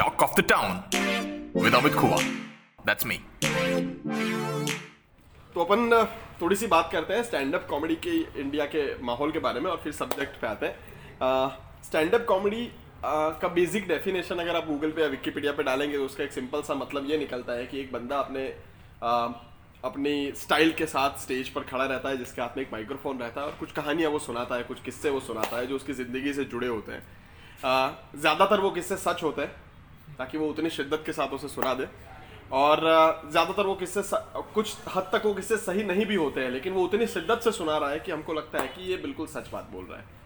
[0.00, 0.82] Talk of the Town
[1.52, 2.18] with Amit Khua.
[2.82, 3.16] That's me.
[5.54, 6.06] तो अपन
[6.40, 9.70] थोड़ी सी बात करते हैं स्टैंड अप कॉमेडी के इंडिया के माहौल के बारे में
[9.70, 12.64] और फिर सब्जेक्ट पे आते हैं स्टैंड अप कॉमेडी
[13.04, 16.62] का बेसिक डेफिनेशन अगर आप गूगल पे या विकीपीडिया पे डालेंगे तो उसका एक सिंपल
[16.62, 18.48] सा मतलब ये निकलता है कि एक बंदा अपने
[19.04, 19.14] आ,
[19.84, 23.40] अपनी स्टाइल के साथ स्टेज पर खड़ा रहता है जिसके हाथ में एक माइक्रोफोन रहता
[23.40, 26.32] है और कुछ कहानियाँ वो सुनाता है कुछ किस्से वो सुनाता है जो उसकी ज़िंदगी
[26.34, 29.68] से जुड़े होते हैं ज़्यादातर वो किस्से सच होते हैं
[30.20, 31.88] ताकि वो उतनी शिद्दत के साथ उसे सुना दे।
[32.54, 32.80] और
[33.26, 34.02] ज़्यादातर वो किस्से
[34.54, 37.52] कुछ हद तक वो किस्से सही नहीं भी होते हैं, लेकिन वो उतनी शिद्दत से
[37.54, 40.18] सुना रहा है कि हमको लगता है कि ये बिल्कुल सच बात बोल रहा है।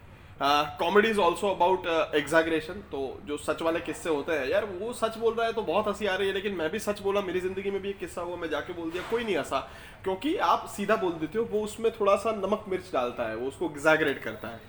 [0.78, 5.18] Comedy is also about exaggeration तो जो सच वाले किस्से होते हैं, यार वो सच
[5.18, 7.40] बोल रहा है तो बहुत हँसी आ रही है, लेकिन मैं भी सच बोला, मेरी
[7.40, 9.59] ज़िंदगी में भी एक किस्सा हुआ, मैं जाके बोल दिया, कोई नहीं हंसा।
[10.04, 13.48] क्योंकि आप सीधा बोल देते हो, वो उसमें थोड़ा सा नमक मिर्च डालता है, वो
[13.48, 14.60] उसको एग्जाग्रेट करता है।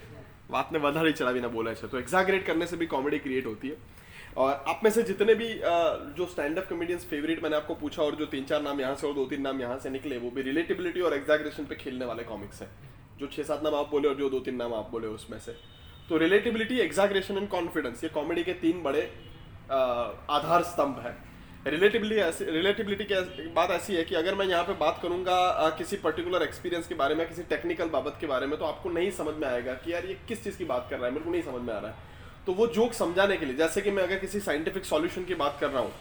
[0.51, 3.67] बात ने चला भी ना बोला ऐसे तो एग्जाग्रेट करने से भी कॉमेडी क्रिएट होती
[3.67, 3.77] है।
[4.35, 5.47] और आप में से जितने भी
[6.15, 9.07] जो स्टैंड अप कॉमेडियंस फेवरेट मैंने आपको पूछा और जो तीन चार नाम यहाँ से
[9.07, 12.23] और दो तीन नाम यहाँ से निकले, वो भी रिलेटिबिलिटी और एग्जाग्रेशन पे खेलने वाले
[12.25, 12.69] कॉमिक्स हैं।
[13.19, 15.55] जो छः सात नाम आप बोले और जो दो तीन नाम आप बोले उसमें से।
[16.09, 19.01] तो रिलेटिबिलिटी एग्जाग्रेशन एंड कॉन्फिडेंस ये कॉमेडी के तीन बड़े
[19.69, 21.15] आधार स्तंभ है।
[21.67, 26.43] रिलेटिबिलिटी रिलेटिबिलिटी की बात ऐसी है कि अगर मैं यहाँ पे बात करूँगा किसी पर्टिकुलर
[26.43, 29.47] एक्सपीरियंस के बारे में, किसी टेक्निकल बाबत के बारे में तो आपको नहीं समझ में
[29.47, 31.61] आएगा कि यार ये किस चीज़ की बात कर रहा है, मेरे को नहीं समझ
[31.61, 32.13] में आ रहा है।
[32.47, 35.57] तो वो जोक समझाने के लिए, जैसे कि मैं अगर किसी साइंटिफिक सॉल्यूशन की बात
[35.61, 35.91] कर रहा हूँ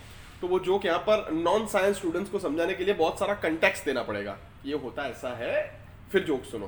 [0.41, 3.85] तो वो जोक यहाँ पर नॉन साइंस स्टूडेंट्स को समझाने के लिए बहुत सारा कंटेक्स
[3.85, 5.63] देना पड़ेगा। ये होता ऐसा है,
[6.13, 6.67] फिर जोक सुनो।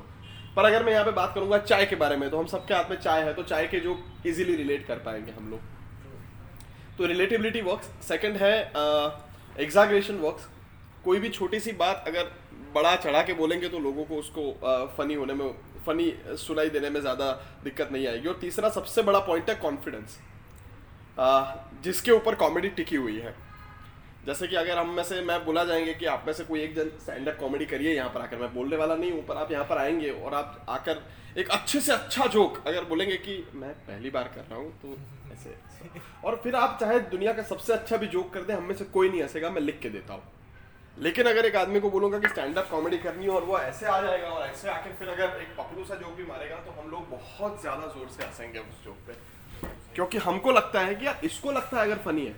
[0.56, 2.90] पर अगर मैं यहाँ पे बात करूँगा चाय के बारे में तो हम सबके हाथ
[2.90, 5.60] में चाय है तो चाय के जो इजीली रिलेट कर पाएँगे हम लोग।
[6.98, 8.54] तो रिलेटिबिलिटी वर्क्स सेकंड है
[9.58, 10.48] एग्जाग्रेशन वर्क्स
[11.04, 12.30] कोई भी छोटी सी बात अगर
[12.74, 14.42] बड़ा चढ़ा के बोलेंगे तो लोगों को उसको
[14.96, 15.44] फनी होने में
[15.86, 17.32] फनी सुनाई देने में ज़्यादा
[17.64, 20.18] दिक्कत नहीं आएगी। और तीसरा सबसे बड़ा पॉइंट है कॉन्फिडेंस
[21.84, 23.34] जिसके ऊपर कॉमेडी टिकी हुई है।
[24.26, 26.74] जैसे कि अगर हम में से मैं बोला जाएँगे कि आप में से कोई एक
[26.74, 29.52] जन स्टैंड अप कॉमेडी करिए यहाँ पर आकर। मैं बोलने वाला नहीं हूँ, पर आप
[29.52, 31.02] यहाँ पर आएँगे और आप आकर
[31.38, 34.96] एक अच्छे से अच्छा जोक अगर बोलेंगे कि मैं पहली बार कर रहा हूँ तो
[35.32, 35.54] ऐसे
[36.24, 38.84] और फिर आप चाहे दुनिया का सबसे अच्छा भी जोक कर दे, हम में से
[38.86, 40.22] कोई नहीं हंसेगा, मैं लिख के देता हूँ।
[40.98, 43.86] लेकिन अगर एक आदमी को बोलूँगा कि स्टैंड अप कॉमेडी करनी है और वो ऐसे
[43.86, 46.90] आ जाएगा और ऐसे आकर फिर अगर एक पकड़ू सा जोक भी मारेगा तो हम
[46.90, 49.12] लोग बहुत ज़्यादा ज़ोर से हंसेंगे उस जोक पे।
[49.94, 52.34] क्योंकि हमको लगता है कि यार इसको लगता है अगर फनी है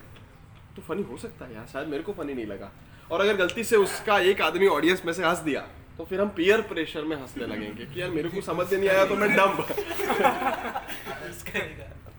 [0.76, 2.70] तो फनी हो सकता है यार शायद मेरे को फनी नहीं लगा।
[3.10, 5.60] और अगर गलती से उसका एक आदमी ऑडियंस में से हंस दिया
[5.98, 9.04] तो फिर हम पियर प्रेशर में हंसने लगेंगे कि यार मेरे को समझ नहीं आया
[9.06, 9.52] तो मैं डम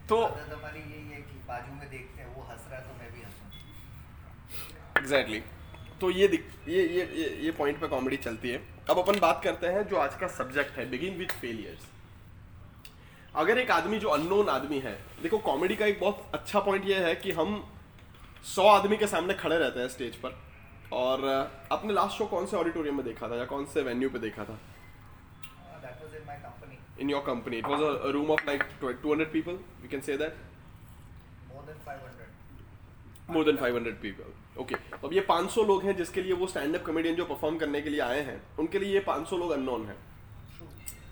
[0.09, 0.17] तो
[4.97, 5.41] एग्जैक्टली
[6.02, 9.68] तो ये ये ये ये, ये पॉइंट पे कॉमेडी चलती है। अब अपन बात करते
[9.68, 11.88] हैं जो आज का सब्जेक्ट है बिगिन विथ फेलियर्स
[13.36, 14.94] अगर एक आदमी जो अननोन आदमी है
[15.24, 17.64] देखो कॉमेडी का एक बहुत अच्छा पॉइंट ये है कि हम
[18.46, 20.38] सौ आदमी के सामने खड़े रहते हैं स्टेज पर।
[20.94, 21.26] और
[21.72, 24.44] आपने लास्ट शो कौन से ऑडिटोरियम में देखा था या कौन से वेन्यू पे देखा
[24.44, 24.60] था?
[27.02, 28.64] In your company it was a room of like
[29.04, 30.34] 200 people we can say that
[31.50, 32.26] more than 500
[33.31, 36.85] more than 500 people okay अब ये 500 लोग हैं जिसके लिए वो स्टैंड अप
[36.85, 39.95] कॉमेडियन जो परफॉर्म करने के लिए आए हैं, उनके लिए ये 500 लोग अननोन हैं.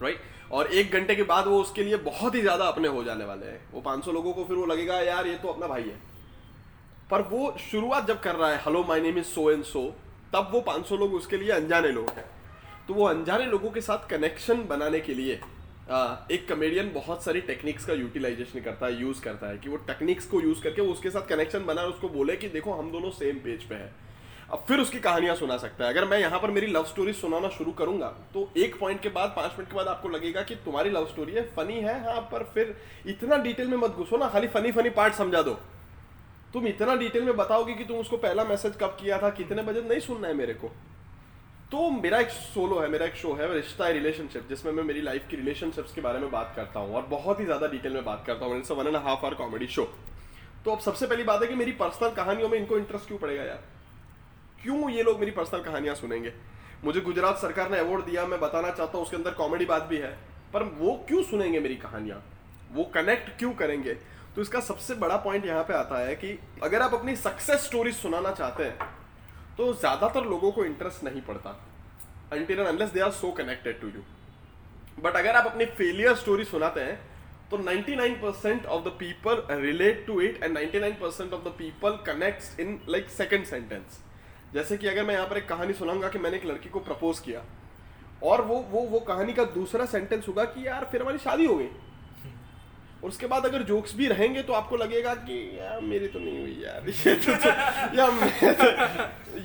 [0.01, 0.51] Right right?
[0.51, 3.45] और एक घंटे के बाद वो उसके लिए बहुत ही ज़्यादा अपने हो जाने वाले
[3.45, 3.59] हैं.
[3.71, 5.99] वो 500 लोगों को फिर वो लगेगा, यार, ये तो अपना भाई है.
[7.11, 9.81] पर वो शुरुआत जब कर रहा है hello my name is so and so
[10.33, 12.25] तब वो 500 लोग उसके लिए अनजाने लोग हैं.
[12.87, 15.39] तो वो अनजाने लोगों के साथ कनेक्शन बनाने के लिए
[15.89, 20.25] एक कमेडियन बहुत सारी टेक्निक्स का यूटिलाइजेशन करता है यूज़ करता है, कि वो टेक्निक्स
[20.27, 23.11] को यूज़ करके वो उसके साथ कनेक्शन बना और उसको बोले कि देखो, हम दोनों
[23.11, 23.91] सेम पेज पे है।
[24.51, 27.49] अब फिर उसकी कहानियाँ सुना सकता है। अगर मैं यहाँ पर मेरी लव स्टोरी सुनाना
[27.49, 30.89] शुरू करूँगा तो एक पॉइंट के बाद, पाँच मिनट के बाद आपको लगेगा कि तुम्हारी
[30.89, 32.75] लव स्टोरी है फनी है हाँ पर फिर
[33.07, 35.53] इतना डिटेल में मत घुसो ना, खाली फनी फनी पार्ट समझा दो।
[36.53, 39.81] तुम इतना डिटेल में बताओगे कि तुम उसको पहला मैसेज कब किया था, कितने बजे,
[39.81, 40.71] नहीं सुनना है मेरे को।
[41.71, 45.01] तो मेरा एक सोलो है, मेरा एक शो है, रिश्ता है रिलेशनशिप जिसमें मैं मेरी
[45.01, 48.03] लाइफ की रिलेशनशिप्स के बारे में बात करता हूँ और बहुत ही ज़्यादा डिटेल में
[48.05, 49.83] बात करता हूँ। One and half hour comedy show
[50.65, 53.43] तो अब सबसे पहली बात है कि मेरी पर्सनल कहानियों में इनको इंटरेस्ट क्यों पड़ेगा
[53.43, 53.63] यार?
[54.63, 56.33] क्यों ये लोग मेरी पर्सनल कहानियाँ सुनेंगे?
[56.83, 59.97] मुझे गुजरात सरकार ने अवार्ड दिया, मैं बताना चाहता हूँ, उसके अंदर कॉमेडी बात भी
[59.97, 60.11] है,
[60.53, 62.23] पर वो क्यों सुनेंगे मेरी कहानियाँ?
[62.71, 63.93] वो कनेक्ट क्यों करेंगे?
[64.35, 67.91] तो इसका सबसे बड़ा पॉइंट यहाँ पे आता है कि अगर आप अपनी सक्सेस स्टोरी
[67.93, 68.95] सुनाना चाहते हैं
[69.57, 71.49] तो ज़्यादातर लोगों को इंटरेस्ट नहीं पड़ता
[72.33, 74.01] until unless they are so connected to you
[75.03, 76.99] but अगर आप अपनी फेलियर स्टोरी सुनाते हैं
[77.51, 82.79] तो 99% of the people relate to it and 99% of the people connect in
[82.89, 83.99] like second sentence
[84.53, 87.19] जैसे कि अगर मैं यहाँ पर एक कहानी सुनाऊँगा कि मैंने एक लड़की को प्रपोज
[87.19, 87.41] किया,
[88.23, 91.55] और वो वो वो कहानी का दूसरा सेंटेंस होगा कि यार, फिर हमारी शादी हो
[91.55, 91.67] गई।
[93.03, 96.39] और उसके बाद अगर जोक्स भी रहेंगे तो आपको लगेगा कि यार मेरी तो नहीं
[96.39, 97.49] हुई यार। ये तो, तो
[97.97, 98.07] या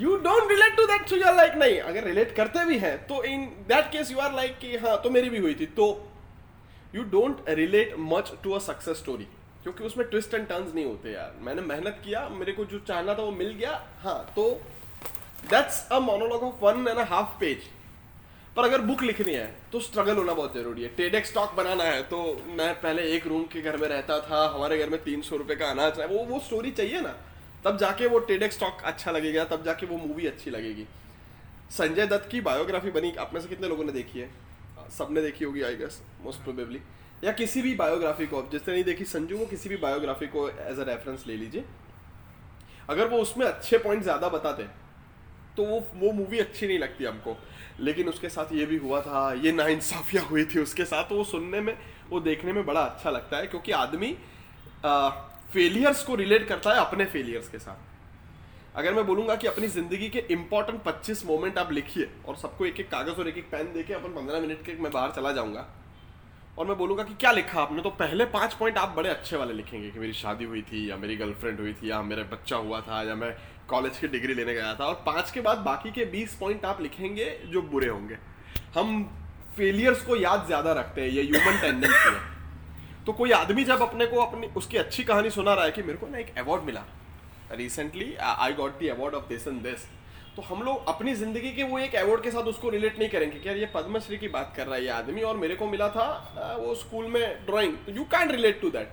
[0.00, 3.22] you don't relate to that so you like नहीं अगर रिलेट करते भी हैं तो
[3.24, 5.86] in that case you are like कि हाँ तो मेरी भी हुई थी। तो
[6.94, 9.24] you don't relate much to a success story
[9.62, 13.14] क्योंकि उसमें ट्विस्ट एंड टर्न्स नहीं होते यार। मैंने मेहनत किया मेरे को जो चाहना
[13.14, 14.48] था वो मिल गया। हाँ तो
[15.50, 17.68] that's a monologue of one and half page
[18.56, 22.02] पर अगर बुक लिखनी है तो स्ट्रगल होना बहुत ज़रूरी है। टेडेक्स स्टॉक बनाना है
[22.04, 22.18] तो
[22.50, 25.54] मैं पहले एक रूम के घर में रहता था, हमारे घर में तीन सौ रुपए
[25.56, 27.14] का अनाज है वो वो स्टोरी चाहिए ना।
[27.64, 30.86] तब जाके वो टेडेक्स स्टॉक अच्छा लगेगा, तब जाके वो मूवी अच्छी लगेगी।
[31.72, 34.28] संजय दत्त की बायोग्राफी बनी, आप में से कितने लोगों ने देखी है?
[34.92, 36.80] सबने देखी होगी आई गेस मोस्ट प्रोबेबली
[37.22, 40.78] या किसी भी बायोग्राफी को जिसने नहीं देखी, संजू, वो किसी भी बायोग्राफी को एज
[40.78, 41.64] अ रेफरेंस ले लीजिए।
[42.88, 44.66] अगर वो उसमें अच्छे पॉइंट ज़्यादा बताते
[45.56, 47.36] तो वो वो मूवी अच्छी नहीं लगती हमको।
[47.80, 51.24] लेकिन उसके साथ ये भी हुआ था, ये नाइंसाफियाँ हुई थी उसके साथ तो वो
[51.26, 51.76] सुनने में,
[52.10, 54.16] वो देखने में बड़ा अच्छा लगता है, क्योंकि आदमी
[55.52, 57.90] फेलियर्स को रिलेट करता है अपने फेलियर्स के साथ।
[58.76, 62.80] अगर मैं बोलूँगा कि अपनी ज़िंदगी के इंपॉर्टेंट 25 मोमेंट आप लिखिए, और सबको एक
[62.80, 65.66] एक कागज़ और एक एक पेन देके अपन 15 मिनट के मैं बाहर चला जाऊँगा,
[66.58, 69.52] और मैं बोलूँगा कि क्या लिखा आपने तो पहले पाँच पॉइंट आप बड़े अच्छे वाले
[69.54, 72.80] लिखेंगे कि मेरी शादी हुई थी, या मेरी गर्लफ्रेंड हुई थी, या मेरा बच्चा हुआ
[72.80, 73.34] था, या मैं
[73.68, 76.80] कॉलेज की डिग्री लेने गया था और पाँच के बाद बाकी के बीस पॉइंट आप
[76.82, 78.18] लिखेंगे जो बुरे होंगे।
[78.74, 79.02] हम
[79.56, 82.20] फेलियर्स को याद ज़्यादा रखते हैं, ये ह्यूमन टेंडेंसी है।
[83.06, 85.98] तो कोई आदमी जब अपने को अपनी, उसकी अच्छी कहानी सुना रहा है कि मेरे
[85.98, 86.84] को ना एक अवार्ड मिला
[87.52, 89.84] recently I got the award of this and this
[90.36, 93.38] तो हम लोग अपनी ज़िंदगी के वो एक अवार्ड के साथ उसको रिलेट नहीं करेंगे
[93.38, 95.88] कि यार ये पद्मश्री की बात कर रहा है, ये आदमी और मेरे को मिला
[95.90, 98.88] था वो स्कूल में drawing you can relate to that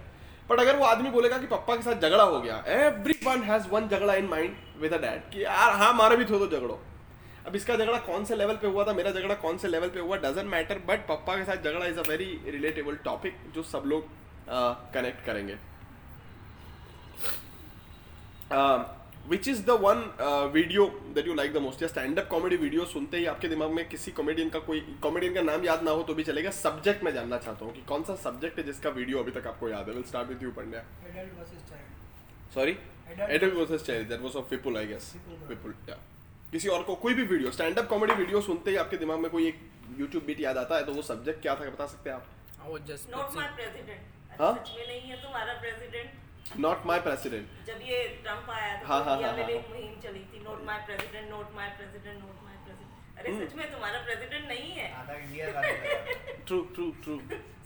[0.49, 3.67] but अगर वो आदमी बोलेगा कि पप्पा के साथ झगड़ा हो गया एवरी वन हैज़
[3.69, 6.79] वन झगड़ा in mind with a dad कि यार हाँ हमारा भी थोड़ा तो झगड़ो।
[7.47, 9.99] अब इसका झगड़ा कौन से लेवल पे हुआ था मेरा झगड़ा कौन से लेवल पे
[9.99, 13.83] हुआ डजेंट मैटर बट पप्पा के साथ झगड़ा is a very relatable topic जो सब
[13.85, 14.07] लोग
[14.93, 15.55] कनेक्ट uh, करेंगे।
[19.29, 19.99] Which is the one
[20.53, 20.85] video
[21.15, 23.87] that you like the most या स्टैंड अप कॉमेडी वीडियो सुनते ही आपके दिमाग में
[23.89, 27.13] किसी कॉमेडियन का कोई कॉमेडियन का नाम याद ना हो तो भी चलेगा। सब्जेक्ट मैं
[27.13, 29.95] जानना चाहता हूँ कि कौन सा सब्जेक्ट है जिसका वीडियो अभी तक आपको याद है?
[29.95, 30.83] Will start with you Pandya
[32.55, 32.77] sorry
[33.19, 35.13] adult versus child that was of Vipul I guess
[35.49, 35.97] Vipul या
[36.51, 39.29] किसी और को कोई भी video stand up comedy video सुनते ही आपके दिमाग में
[39.31, 39.59] कोई एक
[39.99, 42.25] YouTube बीट याद आता है तो वो सब्जेक्ट क्या था बता सकते हैं आप?
[43.11, 44.53] नॉट माय प्रेसिडेंट हाँ?
[44.55, 46.09] सच में नहीं है तुम्हारा प्रेसिडेंट
[46.65, 49.69] नॉट माय प्रेसिडेंट जब ये ट्रंप आया था हाँ, तो हाँ, इंडिया हाँ, हाँ, एक
[49.69, 53.55] मुहिम चली थी not my president not my president not my president अरे हम्म। सच
[53.55, 55.61] में तुम्हारा प्रेसिडेंट नहीं है। आधा इंडिया
[56.47, 57.19] ट्रू ट्रू ट्रू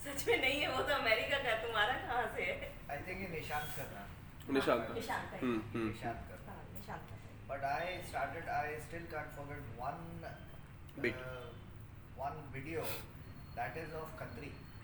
[0.06, 2.72] सच में नहीं है वो तो अमेरिका का तुम्हारा कहाँ से है?
[2.90, 4.06] आई थिंक ये निशांत कर रहा।
[4.52, 7.88] निशांत का निशांत का है। हम्म हम्म निशांत कर। हाँ, निशांत का है। But I
[8.10, 10.04] started, I still can't forget one
[11.02, 11.14] Big.
[11.14, 11.48] uh,
[12.18, 12.84] one video
[13.56, 13.96] that is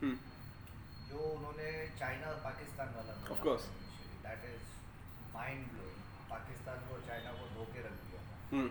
[0.02, 0.16] हम्म
[1.10, 1.70] जो उन्होंने
[2.00, 3.66] चाइना और पाकिस्तान वाला बोला Of course.
[4.26, 4.62] That is
[5.34, 5.98] mind blowing.
[6.30, 8.20] Pakistan को चाइना को धोके रख दिया
[8.52, 8.70] हम्म।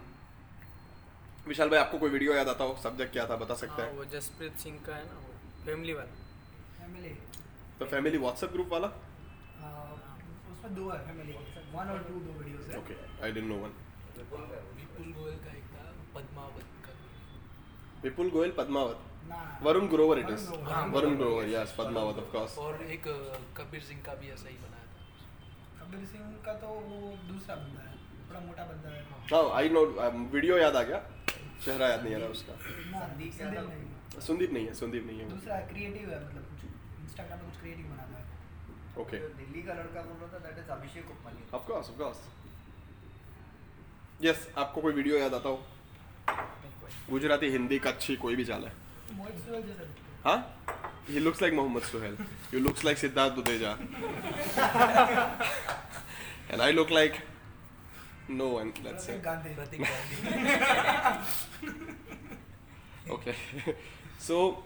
[1.50, 2.76] विशाल भाई आपको कोई वीडियो याद आता हो?
[2.84, 3.36] सब्जेक्ट क्या था?
[3.44, 3.90] बता सकते हाँ?
[3.90, 5.34] हैं वो जसप्रीत सिंह का है ना वो
[5.66, 6.14] फैमिली वाला।
[6.80, 7.14] फैमिली
[7.80, 8.88] तो फैमिली व्हाट्सएप ग्रुप वाला?
[10.54, 11.34] उसमें दो है फैमिली
[11.76, 12.96] वन और टू दो वीडियोस है। Okay
[13.26, 13.74] I didn't know one
[14.80, 15.84] Vipul Goyal का एक था
[16.16, 16.94] पद्मावत का।
[18.04, 19.06] Vipul Goyal Padmaavat.
[19.64, 20.46] Varun Grover it is
[20.94, 21.48] Varun Grover.
[21.50, 23.04] Yes Padmaavat of course और एक
[23.58, 25.00] कबीर सिंह का भी ऐसा ही बनाया था।
[25.82, 27.96] कबीर सिंह का तो वो दूसरा बंदा है
[28.30, 29.02] थोड़ा मोटा बंदा है।
[29.32, 31.00] हाँ। आई नो वीडियो um, याद आ गया?
[31.66, 35.60] चेहरा याद नहीं आ रहा उसका। संदीप नहीं। संदीप नहीं है संदीप नहीं है। दूसरा
[35.68, 36.62] क्रिएटिव है मतलब कुछ
[37.04, 38.26] इंस्टाग्राम पे कुछ क्रिएटिव बनाता है।
[39.02, 42.20] ओके दिल्ली का लड़का बोल रहा था that is Abhishek Upmanyu of course of course
[44.22, 45.58] yes आपको कोई वीडियो याद आता हो?
[47.10, 48.74] गुजराती हिंदी कच्छी कोई भी चाल है।
[49.18, 49.88] है।
[50.26, 50.38] हाँ
[51.10, 52.16] he looks like Mohammed Suhail
[52.54, 53.72] you looks like Siddharth Dudeja
[56.52, 57.22] and I look like
[58.28, 59.16] no one let's say
[63.18, 63.36] okay
[64.20, 64.64] so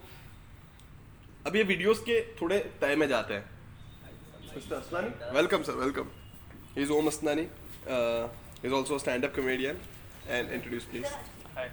[1.46, 3.44] अब ये वीडियोस के थोड़े तय में जाते हैं
[5.64, 6.10] sir welcome
[6.76, 7.46] he's Om Asnani
[7.88, 8.28] uh,
[8.62, 9.76] he's also a stand-up comedian
[10.28, 11.12] and introduce please
[11.56, 11.68] Hi.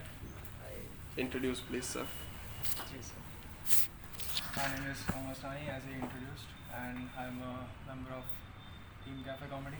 [1.18, 2.31] introduce please sir Yes, sir.
[4.56, 7.54] My name is Omar Stani, as he introduced, and I'm a
[7.88, 8.26] member of
[9.06, 9.78] Team Cafe Comedy.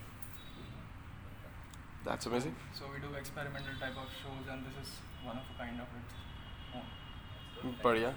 [2.06, 5.58] that's amazing So we do experimental type of shows, and this is one of a
[5.60, 5.90] kind of
[6.76, 6.88] own.
[7.84, 8.14] बढ़िया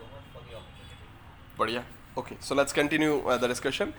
[1.59, 1.85] बढ़िया
[2.19, 3.93] okay so let's continue the discussion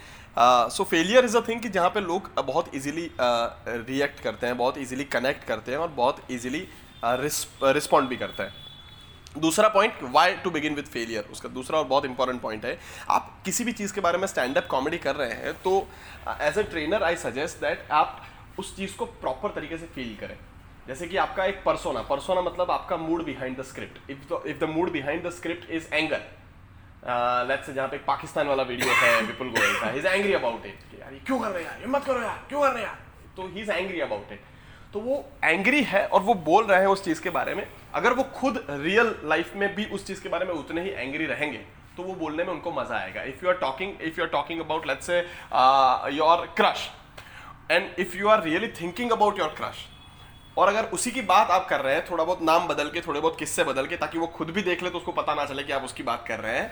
[0.78, 4.58] so failure is a thing कि जहाँ पे लोग uh, बहुत easily react करते हैं
[4.58, 6.68] बहुत इजीली कनेक्ट करते हैं और बहुत इजीली
[7.04, 8.65] रिस्पॉन्ड भी करते हैं
[9.38, 12.78] दूसरा point why to begin with failure उसका दूसरा और बहुत इंपॉर्टेंट पॉइंट है।
[13.10, 15.76] आप किसी भी चीज़ के बारे में स्टैंड अप कॉमेडी कर रहे हैं तो
[16.42, 18.22] as a trainer I suggest that आप
[18.60, 20.38] उस चीज़ को प्रॉपर तरीके से फील करें।
[20.88, 24.92] जैसे कि आपका एक परसोना परसोना मतलब आपका mood behind the script if the mood
[24.92, 26.22] behind the script is anger
[27.50, 31.20] let's जहाँ पे पाकिस्तान वाला वीडियो है, विपुल गोयल का इज़ एंग्री अबाउट इट यार
[31.26, 31.80] क्यों कर रहे यार?
[31.80, 33.00] हिम्मत करो यार, क्यों कर रहे यार?
[33.38, 34.42] तो he is angry about it
[34.94, 38.14] तो वो एंग्री है और वो बोल रहे हैं उस चीज़ के बारे में। अगर
[38.14, 41.58] वो खुद रियल लाइफ में भी उस चीज़ के बारे में उतने ही एंग्री रहेंगे
[41.98, 44.60] तो वो बोलने में उनको मज़ा आएगा। If you are talking if you are talking
[44.62, 45.20] about let's say
[46.16, 46.90] your crush
[47.72, 49.86] and if you are really thinking about your crush
[50.58, 53.20] और अगर उसी की बात आप कर रहे हैं, थोड़ा बहुत नाम बदल के, थोड़े
[53.20, 55.64] बहुत किस्से बदल के, ताकि वो खुद भी देख ले तो उसको पता ना चले
[55.64, 56.72] कि आप उसकी बात कर रहे हैं।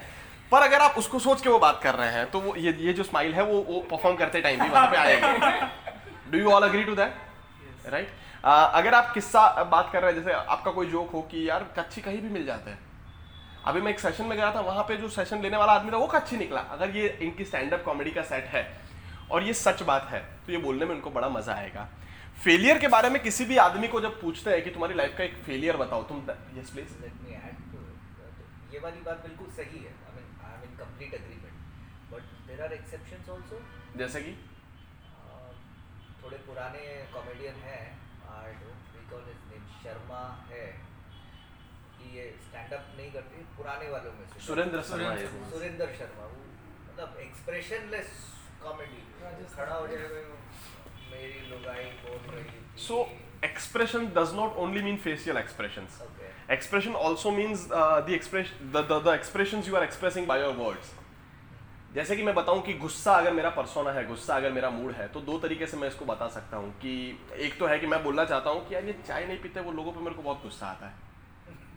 [0.51, 2.93] पर अगर आप उसको सोच के वो बात कर रहे हैं तो वो ये ये
[2.93, 6.63] जो स्माइल है, वो वो परफॉर्म करते टाइम भी वहाँ पे आएगी। Do you all
[6.63, 7.13] agree to that
[7.85, 8.09] right?
[8.43, 12.01] अगर आप किस्सा बात कर रहे हैं जैसे आपका कोई जोक हो कि यार कच्ची
[12.01, 12.77] कहीं भी मिल जाता है।
[13.65, 15.97] अभी मैं एक सेशन में गया था वहाँ पे जो सेशन लेने वाला आदमी था
[15.97, 18.63] वो कच्ची निकला। अगर ये इनकी स्टैंड अप कॉमेडी का सेट है
[19.31, 21.87] और ये सच बात है तो ये बोलने में उनको बड़ा मज़ा आएगा।
[22.37, 25.23] फेलियर के बारे में किसी भी आदमी को जब पूछते हैं कि तुम्हारी लाइफ का
[25.23, 26.17] एक फेलियर बताओ तुम
[26.57, 26.89] यस प्लीज़
[28.73, 32.61] ये वाली बात बिल्कुल सही है। I mean I am in complete agreement but there
[32.63, 33.61] are exceptions also
[33.97, 34.31] जैसे कि?
[36.23, 37.83] थोड़े पुराने कॉमेडियन हैं
[38.33, 40.67] I don't recall his name Sharma है
[41.97, 45.15] कि ये स्टैंड अप नहीं करते पुराने वालों में से सुरेंद्र शर्मा
[45.55, 46.39] सुरेंद्र शर्मा वो
[46.87, 48.15] मतलब एक्सप्रेशनलेस
[48.63, 49.03] कॉमेडी
[49.55, 50.23] खड़ा हो जाएगा
[51.11, 53.03] मेरी लुगाई बोल रही थी So
[53.43, 55.97] expression does not only mean facial expressions.
[56.05, 56.29] Okay.
[56.49, 60.53] Expression also means uh, the expression the, the the expressions you are expressing by your
[60.65, 60.93] words.
[61.95, 65.07] जैसे कि मैं बताऊँ कि गुस्सा अगर मेरा परसोना है, गुस्सा अगर मेरा मूड है
[65.07, 66.93] तो दो तरीके से मैं इसको बता सकता हूँ कि
[67.37, 69.71] एक तो है कि मैं बोलना चाहता हूँ कि यार ये चाय नहीं पीते, वो
[69.71, 70.93] लोगों पे मेरे को बहुत गुस्सा आता है।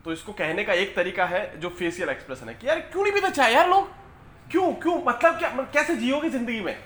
[0.04, 3.12] तो इसको कहने का एक तरीका है जो फेसियल एक्सप्रेशन है कि यार क्यों नहीं
[3.12, 3.88] पीते चाय यार लोग?
[4.50, 4.96] क्यों क्यों?
[5.06, 6.76] मतलब क्या मतलब कैसे जियोगे ज़िंदगी में?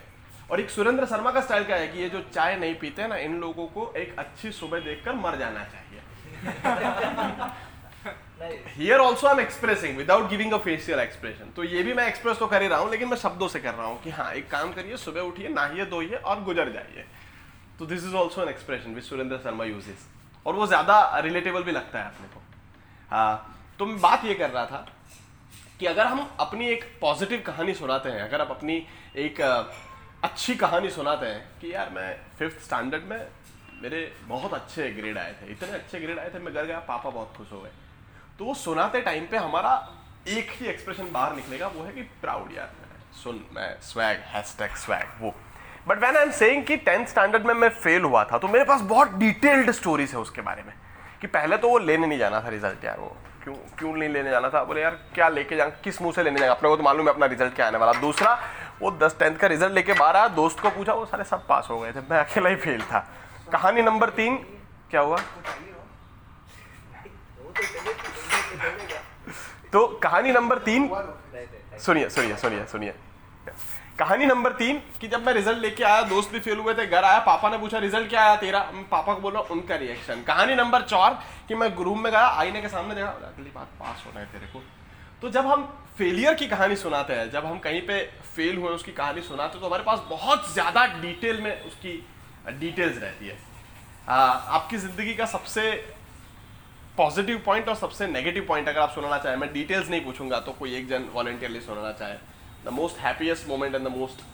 [0.50, 3.16] और एक सुरेंद्र शर्मा का स्टाइल क्या है कि ये जो चाय नहीं पीते ना,
[3.16, 6.00] इन लोगों को एक अच्छी सुबह देखकर मर जाना चाहिए।
[8.40, 12.38] Here also I am expressing without giving a facial expression तो ये भी मैं एक्सप्रेस
[12.38, 14.48] तो कर ही रहा हूँ, लेकिन मैं शब्दों से कर रहा हूँ कि हाँ एक
[14.50, 17.04] काम करिए, सुबह उठिए, नहाइए, धोइए और गुजर जाइए।
[17.78, 20.06] तो this is also an expression which Surendra Sharma uses
[20.46, 22.40] और वो ज़्यादा रिलेटेबल भी लगता है अपने को।
[23.10, 24.86] हाँ तो मैं बात ये कर रहा था
[25.80, 28.86] कि अगर हम अपनी एक पॉजिटिव कहानी सुनाते हैं, अगर आप अपनी
[29.18, 29.40] एक
[30.24, 33.20] अच्छी कहानी सुनाते हैं कि यार मैं फिफ्थ स्टैंडर्ड में
[33.82, 37.10] मेरे बहुत अच्छे ग्रेड आए थे, इतने अच्छे ग्रेड आए थे, मैं घर गया, पापा
[37.10, 37.70] बहुत खुश हो गए।
[38.40, 39.72] तो वो सुनाते टाइम पे हमारा
[40.28, 42.68] एक ही एक्सप्रेशन बाहर निकलेगा, वो है कि प्राउड यार।
[43.14, 45.34] सुन, मैं स्वैग हैशटैग स्वैग वो।
[45.88, 48.64] But when I am saying कि टेंथ स्टैंडर्ड में मैं फेल हुआ था तो मेरे
[48.64, 50.72] पास बहुत डिटेल्ड स्टोरीज है उसके बारे में।
[51.20, 54.30] कि पहले तो वो लेने नहीं जाना था रिज़ल्ट यार, वो। क्यों क्यों नहीं लेने
[54.30, 54.64] जाना था?
[54.64, 57.14] बोले, यार, क्या लेके जा किस मुँह से लेने जाएँगे अपने को तो मालूम है
[57.14, 58.38] अपना रिज़ल्ट क्या आने वाला। दूसरा,
[58.80, 61.66] वो दस टेंथ का रिज़ल्ट लेके बाहर आया, दोस्त को पूछा, वो सारे सब पास
[61.70, 63.08] हो गए थे। मैं अकेला ही फेल था।
[63.52, 64.36] कहानी नंबर तीन,
[64.90, 65.18] क्या हुआ?
[69.72, 70.88] तो कहानी नंबर तीन
[71.78, 72.94] सुनिए सुनिए सुनिए सुनिए।
[73.98, 77.04] कहानी नंबर तीन कि जब मैं रिज़ल्ट लेके आया, दोस्त भी फेल हुए थे, घर
[77.04, 78.58] आया, पापा ने पूछा रिज़ल्ट क्या आया तेरा?
[78.90, 82.68] पापा को बोला, उनका रिएक्शन कहानी नंबर चार कि मैं रूम में गया, आईने के
[82.68, 84.62] सामने देखा अगली बात पास होना है तेरे को।
[85.22, 85.64] तो जब हम
[85.98, 88.00] फेलियर की कहानी सुनाते हैं, जब हम कहीं पे
[88.36, 91.94] फेल हुए, उसकी कहानी सुनाते हैं तो हमारे पास बहुत ज़्यादा डिटेल में उसकी
[92.50, 93.38] डिटेल्स रहती है।
[94.08, 95.62] आपकी ज़िंदगी का सबसे
[97.00, 100.52] पॉजिटिव पॉइंट और सबसे नेगेटिव पॉइंट अगर आप सुनाना चाहें मैं डिटेल्स नहीं पूछूँगा तो
[100.52, 102.16] कोई एक जन वॉलेंटियरली सुनाना चाहे।
[102.64, 104.24] The most happiest moment and the most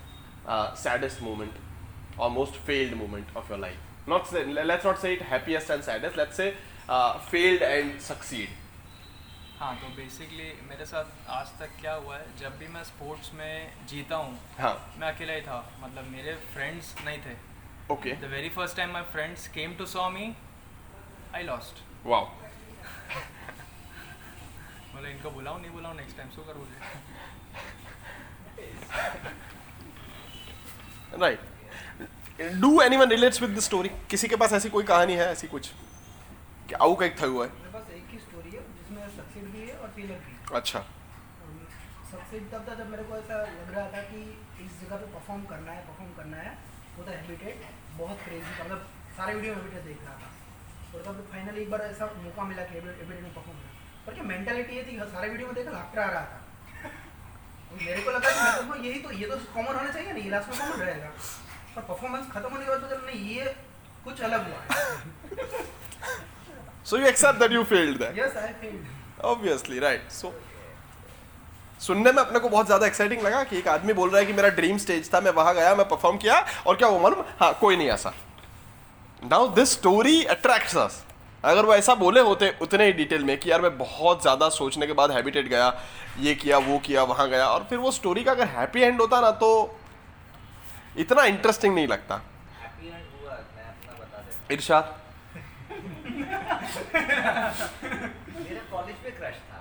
[0.79, 5.71] saddest moment और most failed moment of your life not let's not say it happiest
[5.71, 6.51] and saddest let's say
[7.31, 8.49] failed and succeed
[9.61, 13.87] हाँ तो बेसिकली मेरे साथ आज तक क्या हुआ है जब भी मैं स्पोर्ट्स में
[13.89, 17.37] जीता हूँ हाँ। मैं अकेला ही था मतलब मेरे फ्रेंड्स नहीं थे।
[17.95, 20.33] Okay the very first time my friends came to saw me
[21.35, 22.29] I lost wow
[24.95, 26.77] मतलब इनको बुलाऊँ नहीं बुलाऊँ नेक्स्ट टाइम शो करोगे
[31.23, 31.41] right
[32.61, 35.69] do anyone relates with the story किसी के पास ऐसी कोई कहानी है ऐसी कुछ?
[36.69, 39.45] कि आऊ का एक था हुआ है। मेरे पास एक ही स्टोरी है जिसमें सक्सेस
[39.53, 40.81] भी है और फेलियर भी अच्छा।
[42.11, 44.21] सक्सेस तब था जब मेरे को ऐसा लग रहा था कि
[44.65, 46.51] इस जगह पे परफॉर्म करना है परफॉर्म करना है।
[46.97, 47.57] वो था हैबिटेट
[47.99, 48.81] बहुत क्रेजी था मतलब
[49.17, 50.29] सारे वीडियो में हैबिटेट देख रहा था।
[50.97, 54.25] और तब फाइनली एक बार ऐसा मौका मिला कि हैबिटेट में परफॉर्म करना पर क्या
[54.25, 56.39] मेंटालिटी ये थी सारे वीडियो में देखा लाफ्टर आ रहा था।
[57.83, 60.49] मेरे को लगा कि मैं तो यही तो ये तो कॉमन होना चाहिए नहीं लास्ट
[60.51, 61.11] में कॉमन रहेगा।
[61.77, 63.55] पर परफॉर्मेंस खत्म होने के बाद तो नहीं ये
[64.05, 64.75] कुछ अलग हुआ है।
[66.87, 70.35] So you accept that you failed that yes I failed obviously right so
[71.81, 74.33] सुनने में अपने को बहुत ज़्यादा एक्साइटिंग लगा कि एक आदमी बोल रहा है कि
[74.33, 77.25] मेरा ड्रीम स्टेज था मैं वहाँ गया मैं परफॉर्म किया और क्या वो मालूम?
[77.41, 78.13] हाँ कोई नहीं ऐसा।
[79.23, 81.05] Now this story attracts us
[81.45, 84.87] अगर वो ऐसा बोले होते उतने ही डिटेल में कि यार मैं बहुत ज़्यादा सोचने
[84.87, 85.69] के बाद हैबिटेट गया
[86.21, 89.21] ये किया वो किया वहाँ गया और फिर वो स्टोरी का अगर हैप्पी एंड होता
[89.21, 89.51] ना तो
[90.99, 92.21] इतना इंटरेस्टिंग नहीं लगता।
[94.53, 94.85] इरशाद।
[98.37, 99.61] मेरा कॉलेज में क्रश था।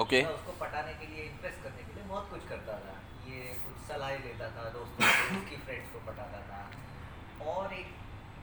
[0.00, 2.94] ओके मैं उसको पटाने के लिए इम्प्रेस करने के लिए बहुत कुछ करता था
[3.28, 6.60] ये कुछ सलाह लेता था दोस्तों से उसकी फ्रेंड्स को पटाता था
[7.52, 7.88] और एक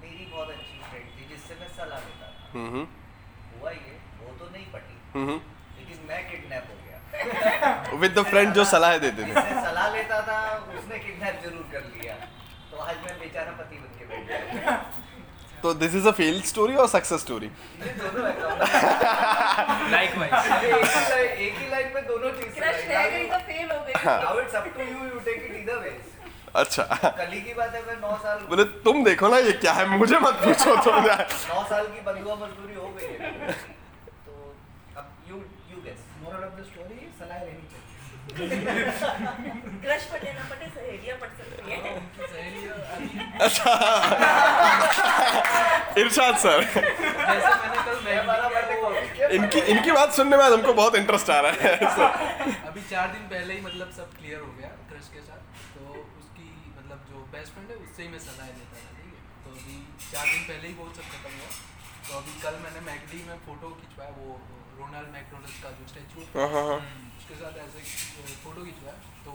[0.04, 4.46] मेरी बहुत अच्छी फ्रेंड थी जिससे मैं सलाह लेता था हम्म हुआ ये वो तो
[4.52, 5.38] नहीं पटी। हम्म।
[5.78, 9.34] लेकिन मैं किडनैप हो गया। विद द फ्रेंड जो सलाह देते थे।
[9.68, 10.40] सलाह लेता था
[10.78, 12.16] उसने किडनैप ज़रूर कर लिया।
[12.72, 14.76] तो आज मैं बेचारा पति बन के बैठ गया
[15.64, 17.50] तो this is a failed story और सक्सेस स्टोरी।
[19.92, 20.48] Likewise.
[20.64, 21.02] ये एक ही
[21.48, 24.56] एक ही लाइन में दोनों चीज़ क्रश रह गई तो फेल हो गई। Now it's
[24.56, 26.00] up to you you take it either ways
[26.56, 29.86] अच्छा। कल की बात है मैं नौ साल बोले तुम देखो ना ये क्या है?
[29.98, 33.30] मुझे मत पूछो तुम यार नौ साल की बंधुआ मजदूरी हो गई है।
[34.26, 34.34] तो
[34.98, 35.36] अब you
[35.72, 37.88] you guess moral of the story सलाह लेनी चाहिए।
[39.84, 41.78] क्रश पटे ना पटे सहेलियाँ पट सकती है।
[42.34, 43.10] सहेलियाँ अभी
[46.02, 48.16] इरशाद सर। जैसे मैंने कल मैं
[49.40, 51.74] इनकी इनकी बात सुनने में आज हमको बहुत इंटरेस्ट आ रहा है।
[52.70, 55.42] अभी चार दिन पहले ही मतलब सब क्लियर हो गया क्रश के साथ
[55.76, 55.82] तो
[56.20, 59.22] उसकी मतलब जो बेस्ट फ्रेंड है उससे ही मैं सलाह लेता था ठीक है?
[59.44, 59.76] तो अभी
[60.08, 61.52] चार दिन पहले ही वो सब खत्म हुआ।
[62.08, 64.28] तो अभी कल मैंने मैगडी में फ़ोटो खिंचवाया वो
[64.80, 66.78] रोनाल्ड मैकडोनल्ड का जो स्टैचू हाँ हाँ हाँ
[67.22, 67.80] उसके साथ ऐसे
[68.44, 68.96] फ़ोटो खिंचवाया।
[69.26, 69.34] तो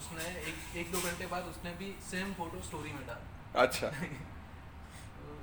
[0.00, 3.88] उसने एक एक दो घंटे बाद उसने भी सेम फ़ोटो स्टोरी में डाला। अच्छा।
[5.16, 5.34] तो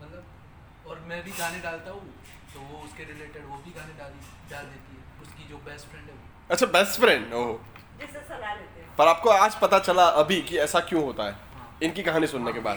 [0.00, 2.14] मतलब और मैं भी गाने डालता हूँ
[2.54, 4.24] तो वो उसके रिलेटेड वो भी गाने डाली
[4.54, 7.52] डाल देती है। उसकी जो बेस्ट फ्रेंड है वो। अच्छा बेस्ट फ्रेंड ओह।
[8.00, 11.49] हैं। पर आपको आज पता चला अभी कि ऐसा क्यों होता है?
[11.82, 12.76] इनकी कहानी सुनने के बाद।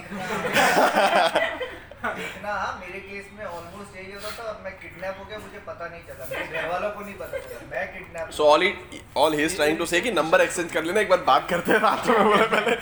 [2.15, 6.01] देखना मेरे केस में ऑलमोस्ट यही होता था मैं किडनैप हो गया मुझे पता नहीं
[6.07, 8.73] चला। मेरे घर वालों को नहीं पता चला। मैं kidnap so all
[9.17, 11.71] all he is trying to say कि नंबर एक्सचेंज कर लेना एक बार बात करते
[11.71, 12.75] हैं रात में बोले पहले।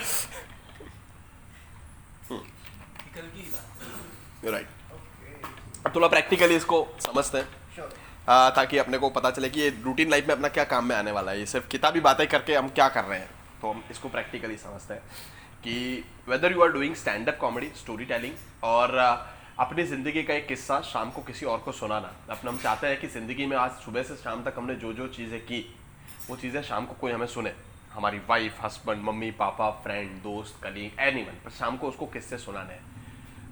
[3.14, 4.68] कल की बात राइट
[5.86, 7.94] अब थोड़ा प्रैक्टिकली इसको समझते हैं। श्योर
[8.28, 10.96] आ, ताकि अपने को पता चले कि ये रूटीन लाइफ में अपना क्या काम में
[10.96, 13.30] आने वाला है। ये सिर्फ़ किताबी बातें करके हम क्या कर रहे हैं।
[13.62, 15.02] तो हम इसको प्रैक्टिकली समझते हैं।
[15.64, 18.98] कि whether you are doing stand up comedy story telling और
[19.60, 23.00] अपनी ज़िंदगी का एक किस्सा शाम को किसी और को सुनाना। अपना हम चाहते हैं
[23.00, 25.64] कि ज़िंदगी में आज सुबह से शाम तक हमने जो जो चीज़ें की
[26.28, 27.52] वो चीज़ें शाम को कोई हमें सुने।
[27.92, 32.70] हमारी wife husband mummy papa friend दोस्त कलीग एनी पर शाम को उसको किस्से सुनाना
[32.70, 32.80] है?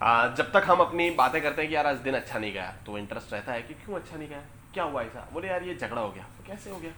[0.03, 2.73] आ, जब तक हम अपनी बातें करते हैं कि यार आज दिन अच्छा नहीं गया
[2.87, 4.43] तो इंटरेस्ट रहता है कि क्यों अच्छा नहीं गया?
[4.75, 5.29] क्या हुआ ऐसा?
[5.33, 6.93] बोले यार ये झगड़ा हो गया। तो कैसे हो गया?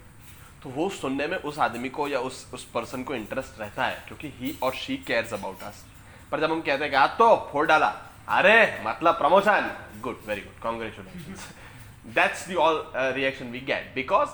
[0.63, 4.03] तो वो सुनने में उस आदमी को या उस उस पर्सन को इंटरेस्ट रहता है
[4.09, 5.85] क्योंकि ही और शी केयर्स अबाउट अस
[6.31, 7.89] पर जब हम कहते हैं कि आज तो फोड़ डाला।
[8.29, 9.71] अरे मतलब promotion
[10.03, 14.31] good very good congratulation that's the all reaction we get because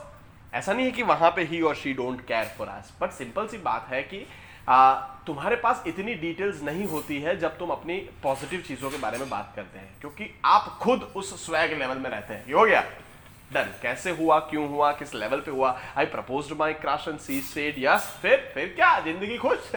[0.54, 3.46] ऐसा नहीं है कि वहाँ पे ही और she don't care for us but simple
[3.46, 4.26] सी बात है कि
[4.68, 4.94] आ,
[5.26, 9.28] तुम्हारे पास इतनी डिटेल्स नहीं होती है जब तुम अपनी पॉजिटिव चीज़ों के बारे में
[9.30, 12.84] बात करते हैं क्योंकि आप खुद उस स्वैग लेवल में रहते हैं। ये हो गया।
[13.50, 15.78] डन। कैसे हुआ, क्यों हुआ, किस लेवल पे हुआ?
[15.96, 18.98] I propose my crush and she said yes फिर फिर क्या?
[19.00, 19.72] ज़िंदगी खुश?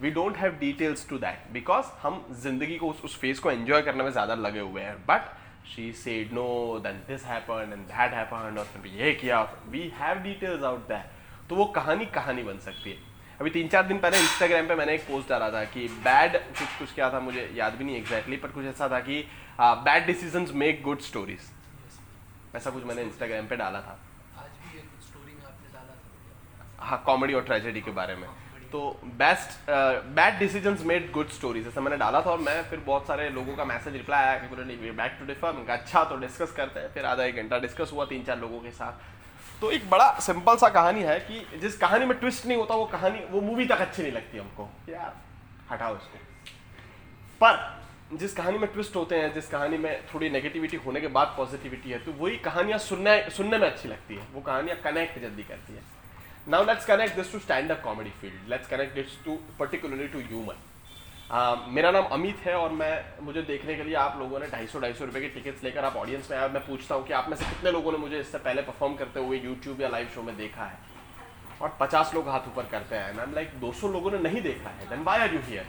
[0.00, 3.82] We don't have details to that because हम ज़िंदगी को उस उस फ़ेज़ को एंजॉय
[3.82, 5.32] करने में ज़्यादा लगे हुए हैं। But
[5.66, 6.46] she said no
[6.84, 11.48] then this happened and that happened और फिर ये किया। We have details out that
[11.48, 14.94] तो वो कहानी कहानी बन सकती है। अभी तीन चार दिन पहले इंस्टाग्राम पे मैंने
[14.94, 18.36] एक पोस्ट डाला था कि बैड कुछ कुछ क्या था मुझे याद भी नहीं एग्जैक्टली
[18.36, 19.24] पर कुछ ऐसा था कि
[19.60, 21.50] bad decisions make good stories
[22.56, 23.98] ऐसा कुछ मैंने इंस्टाग्राम पे डाला था।
[24.38, 28.28] आज भी एक स्टोरी में आपने डाला था हाँ कॉमेडी और ट्रेजेडी के बारे में।
[28.72, 28.80] तो
[29.18, 29.70] best
[30.14, 33.56] bad decisions made good stories ऐसा मैंने डाला था और मैं फिर बहुत सारे लोगों
[33.56, 36.80] का मैसेज रिप्लाई आया कि नहीं बैक टू डिफर मैंने कहा अच्छा तो डिस्कस करते
[36.80, 40.10] हैं। फिर आधा एक घंटा डिस्कस हुआ तीन चार लोगों के साथ। तो एक बड़ा
[40.20, 43.66] सिंपल सा कहानी है कि जिस कहानी में ट्विस्ट नहीं होता वो कहानी वो मूवी
[43.66, 45.14] तक अच्छी नहीं लगती हमको। यार
[45.70, 46.18] हटाओ इसको।
[47.40, 47.83] पर
[48.18, 51.90] जिस कहानी में ट्विस्ट होते हैं, जिस कहानी में थोड़ी नेगेटिविटी होने के बाद पॉजिटिविटी
[51.90, 55.74] है तो वही कहानियाँ सुनने सुनने में अच्छी लगती है। वो कहानियाँ कनेक्ट जल्दी करती
[55.74, 55.82] है।
[56.48, 60.18] Now let's connect this to stand up comedy field let's connect this to particularly to
[60.20, 60.70] human
[61.74, 64.80] मेरा नाम अमित है और मैं, मुझे देखने के लिए आप लोगों ने ढाई सौ
[64.80, 67.28] ढाई सौ रुपये की टिकट्स लेकर आप ऑडियंस में आए मैं पूछता हूँ कि आप
[67.28, 70.22] में से कितने लोगों ने मुझे इससे पहले परफॉर्म करते हुए यूट्यूब या लाइव शो
[70.22, 70.78] में देखा है?
[71.62, 74.70] और पचास लोग हाथ ऊपर करते हैं। मैम लाइक दो सौ लोगों ने नहीं देखा
[74.70, 75.66] है। Then why are you here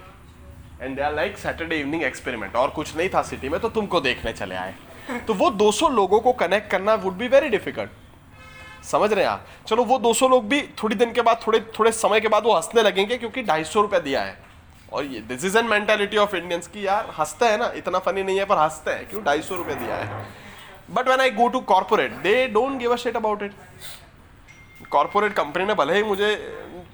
[0.82, 4.02] and they are like Saturday evening experiment और कुछ नहीं था सिटी में तो तुमको
[4.02, 4.74] देखने चले आए।
[5.28, 7.92] तो वो 200 लोगों को कनेक्ट करना वुड बी वेरी डिफ़िकल्ट
[8.84, 9.46] समझ रहे हैं आप?
[9.68, 12.56] चलो, वो 200 लोग भी थोड़ी दिन के बाद, थोड़े थोड़े समय के बाद वो
[12.56, 14.38] हंसने लगेंगे क्योंकि ढाई सौ रुपया दिया है।
[14.94, 18.24] और ये this is an mentality of Indians की यार, हँसते हैं ना, इतना फनी
[18.24, 20.26] नहीं है, पर हँसते हैं। क्यों ढाई सौ रुपया दिया है?
[20.92, 23.52] But when I go to corporate they don't give a shit about it
[24.90, 26.36] corporate company ने भले ही मुझे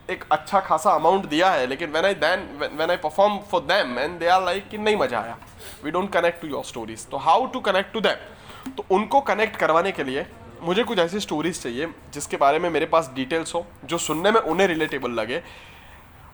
[0.09, 3.97] एक अच्छा खासा अमाउंट दिया है, लेकिन when I then when I perform for them
[3.99, 5.37] and they are like कि नहीं मज़ा आया।
[5.83, 9.55] We don't connect to your stories तो how to connect to them तो उनको कनेक्ट
[9.55, 10.25] करवाने के लिए
[10.61, 14.39] मुझे कुछ ऐसी स्टोरीज चाहिए जिसके बारे में मेरे पास डिटेल्स हो, जो सुनने में
[14.41, 15.41] उन्हें रिलेटेबल लगे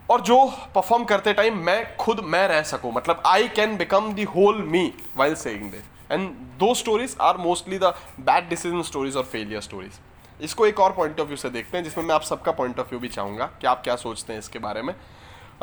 [0.10, 4.28] और जो परफॉर्म करते टाइम मैं खुद मैं रह सकूँ। मतलब I can become the
[4.36, 9.24] whole me while saying they and though stories are mostly the bad decision stories और
[9.26, 10.00] फेलियर स्टोरीज
[10.42, 12.90] इसको एक और पॉइंट ऑफ़ व्यू से देखते हैं जिसमें मैं आप सबका पॉइंट ऑफ़
[12.90, 14.94] व्यू भी चाहूँगा कि आप क्या सोचते हैं इसके बारे में।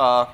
[0.00, 0.24] आ,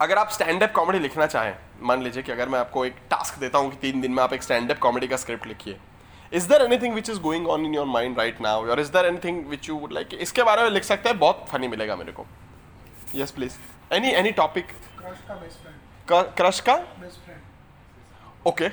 [0.00, 3.38] अगर आप स्टैंड अप कॉमेडी लिखना चाहें मान लीजिए कि अगर मैं आपको एक टास्क
[3.40, 5.78] देता हूँ कि तीन दिन में आप एक स्टैंड अप कॉमेडी का स्क्रिप्ट लिखिए।
[6.32, 9.06] Is there anything which is going on in your mind right now और is there
[9.06, 12.12] anything which you would like इसके बारे में लिख सकते हैं बहुत फनी मिलेगा मेरे
[12.12, 12.26] को।
[13.14, 13.56] Yes please
[13.94, 14.66] any any topic
[16.10, 16.74] crush का
[18.46, 18.68] okay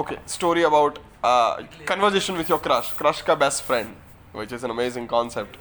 [0.00, 2.88] okay story about conversation conversation with your crush.
[3.00, 3.90] Crush ka best friend
[4.34, 5.56] which is an amazing concept.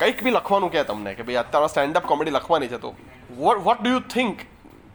[0.00, 2.94] भी लखवा લખવાનું કહે તમને भाई ભાઈ स्टैंड अप कॉमेडी लखवा नहीं तो
[3.38, 4.40] what what do you think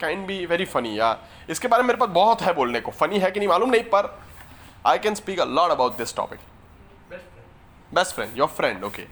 [0.01, 1.09] can be very funny या
[1.49, 3.83] इसके बारे में मेरे पास बहुत है बोलने को। फनी है कि नहीं मालूम नहीं
[3.95, 4.09] पर
[4.85, 6.39] I can speak a lot about this topic
[7.93, 9.07] best friend your friend okay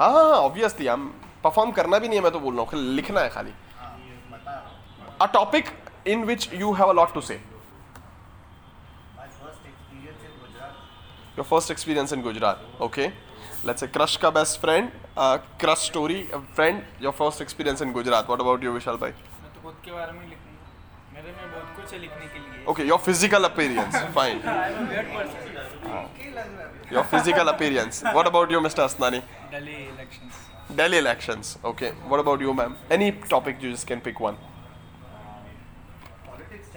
[0.00, 1.08] हाँ हाँ, हाँ ऑब्वियसली हम
[1.44, 3.52] परफॉर्म करना भी नहीं है मैं तो बोल रहा हूँ लिखना है खाली।
[5.20, 5.64] A topic
[6.06, 7.40] in which you have a lot to say
[11.36, 13.12] your first experience in Gujarat, okay?
[13.64, 18.28] Let's say crush ka best friend, uh, crush story, friend, your first experience in Gujarat.
[18.28, 19.12] What about you, Vishal bhai?
[22.66, 24.40] Okay, your physical appearance, fine.
[26.90, 28.02] your physical appearance.
[28.02, 28.84] What about you, Mr.
[28.88, 29.22] Asnani?
[29.50, 30.32] Delhi elections.
[30.74, 31.58] Delhi elections.
[31.64, 31.90] Okay.
[32.08, 32.76] What about you, ma'am?
[32.90, 34.36] Any topic you just can pick one.
[36.26, 36.68] Politics.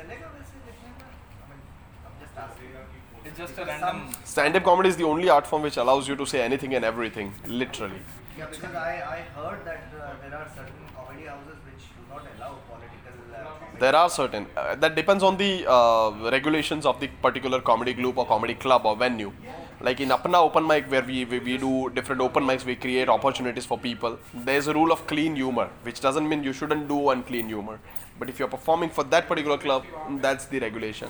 [3.26, 4.10] It's just a random.
[4.36, 7.34] Stand-up comedy is the only art form which allows you to say anything and everything,
[7.48, 8.00] literally.
[8.38, 12.26] Yeah, because I, I heard that uh, there are certain comedy houses which do not
[12.36, 13.14] allow political.
[13.34, 14.48] Uh, There are certain.
[14.58, 18.86] Uh, that depends on the uh, regulations of the particular comedy group or comedy club
[18.86, 19.32] or venue.
[19.80, 23.08] Like in Apna Open Mic, where we, we, we do different open mics, we create
[23.08, 24.20] opportunities for people.
[24.34, 27.80] There's a rule of clean humor, which doesn't mean you shouldn't do unclean humor.
[28.20, 29.86] But if you're performing for that particular club,
[30.20, 31.08] that's the regulation.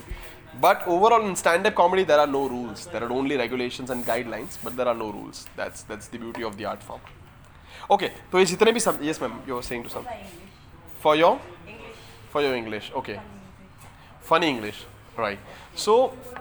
[0.60, 2.86] But overall, in stand-up comedy, there are no rules.
[2.92, 5.46] There are only regulations and guidelines, but there are no rules.
[5.56, 7.00] That's that's the beauty of the art form.
[7.96, 10.32] Okay, तो ये जितने भी सब yes ma'am, you were saying to some English.
[11.04, 11.32] for your
[11.66, 12.00] English.
[12.32, 12.90] for your English.
[13.02, 13.18] Okay.
[14.30, 14.80] funny English.
[15.16, 15.38] Right.
[15.84, 15.94] So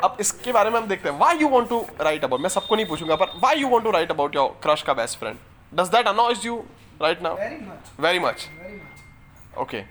[0.03, 2.75] अब इसके बारे में हम देखते हैं why you want to write about मैं सबको
[2.75, 5.38] नहीं पूछूंगा पर why you want to write about your crush का best friend
[5.79, 6.57] does that annoys you
[7.05, 7.89] right now Very much.
[8.07, 9.01] very much Very much.
[9.65, 9.81] okay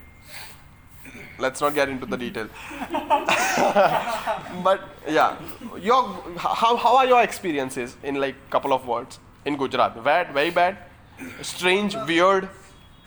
[1.38, 2.48] let's not get into the detail
[4.62, 5.36] but yeah
[5.88, 6.02] your
[6.38, 10.78] how, how are your experiences in like couple of words in Gujarat bad very bad
[11.42, 12.48] strange weird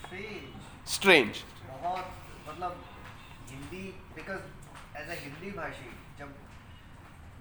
[0.05, 0.51] Strange.
[0.85, 1.43] strange
[1.83, 2.05] बहुत
[2.47, 2.73] मतलब
[3.51, 3.83] Hindi
[4.15, 4.41] because
[5.01, 6.33] as a Hindi भाषी जब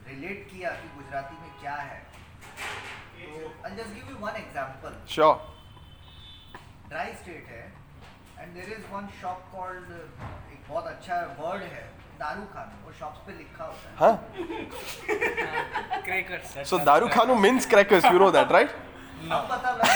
[0.08, 1.98] relate किया कि गुजराती में क्या है
[3.20, 5.36] तो I just give you one example sure
[6.88, 7.64] dry state है
[8.38, 9.90] and there is one shop called
[10.53, 11.83] एक बहुत अच्छा वर्ड है
[12.19, 14.15] दारू खान वो शॉप्स पे लिखा होता है huh
[16.05, 18.71] crackers so daru khanu means crackers you know that right
[19.31, 19.93] अब पता लगा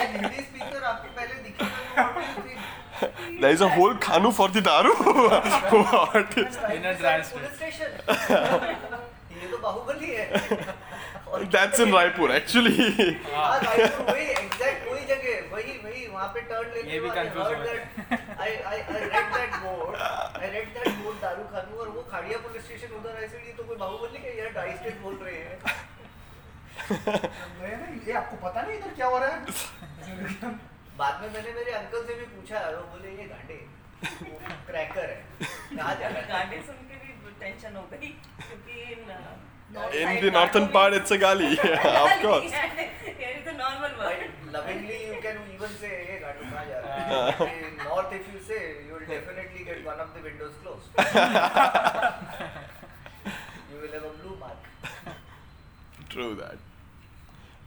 [0.00, 2.46] हिंदी स्पीकर आपको पहले दिखेगा तो?
[3.42, 4.92] There is a whole Khanu for the Daru.
[5.00, 6.32] what
[6.76, 7.90] In a dry station
[9.32, 10.26] ये तो बाहुबली है
[11.28, 12.88] और That's in Raipur, actually.
[13.34, 17.36] हाँ, राइट, वही एग्जैक्ट वही जगह वही वही वहाँ पे टर्न लेते ये भी heard
[17.36, 17.42] हो
[18.48, 19.94] I I I read that board
[20.44, 23.64] I read that board दारू खानू और वो खाड़िया पुलिस स्टेशन उधर ऐसे ये तो
[23.70, 25.56] कोई बाहुबली के यार ड्राई स्टेट बोल रहे हैं
[26.90, 29.38] गए ना, ये आपको पता नहीं इधर क्या हो रहा है
[31.02, 33.58] बाद में मैंने मेरे अंकल से भी पूछा वो बोले ये गांडे
[34.70, 38.14] क्रैकर है कहाँ जा रहा है गाने सुन के भी टेंशन हो गई
[38.48, 39.14] क्योंकि इन
[39.70, 41.48] In the northern part, it's a gali.
[41.54, 42.52] of course.
[42.52, 44.22] Here is the normal word.
[44.52, 46.94] lovingly you can even say hey गांडू कहाँ जा रहा
[47.40, 50.87] है in north if you say you will definitely get one of the windows closed
[50.98, 51.04] you
[53.80, 54.60] will have a blue mark
[56.10, 56.58] True that.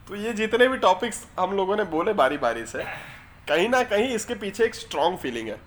[0.07, 2.83] तो ये जितने भी topics हम लोगों ने बोले बारी बारी से
[3.47, 5.59] कहीं ना कहीं इसके पीछे एक स्ट्रॉन्ग फीलिंग है।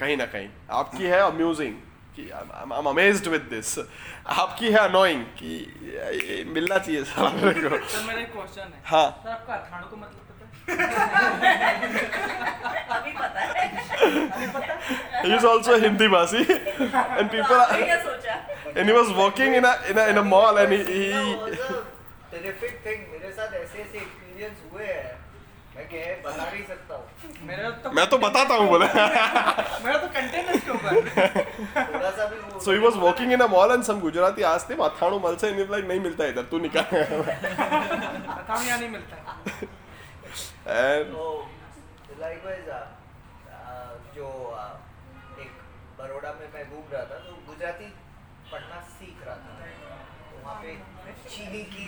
[0.00, 1.74] कहीं ना कहीं। आपकी है अम्यूजिंग
[2.16, 3.78] कि I am amazed with this
[4.42, 9.08] आपकी है अनोइंग कि मिलना चाहिए साला मेरे को। सर मेरा एक क्वेश्चन है। हाँ।
[9.22, 10.27] सर आपका अथाणु को मतलब
[15.22, 16.42] he is also a Hindi basi
[17.18, 17.72] and people are,
[18.76, 21.12] and he was walking in a in a in a mall and he, he
[22.30, 25.14] terrific thing मेरे साथ ऐसे ऐसे एक्सपीरियंस हुए हैं
[25.76, 30.08] मैं कह बता नहीं सकता हूँ मेरा तो मैं तो बताता हूँ बोले मेरा तो
[30.16, 30.92] कंटेंट है इसके ऊपर
[31.94, 34.74] थोड़ा सा भी वो so he was walking in a mall and some Gujarati asked
[34.74, 38.78] him अथाणु मल से and he was like नहीं मिलता इधर तू निकाल अथाणु यहाँ
[38.78, 39.16] नहीं मिलता
[40.68, 41.24] and तो
[42.20, 42.66] लाइकवाइज
[44.16, 44.26] जो
[44.56, 44.74] uh,
[45.42, 45.52] एक
[45.98, 47.88] बड़ोड़ा में मैं घूम रहा था तो गुजराती
[48.50, 49.52] पढ़ना सीख रहा था।
[50.30, 50.68] तो वहाँ पे
[51.28, 51.86] चीनी की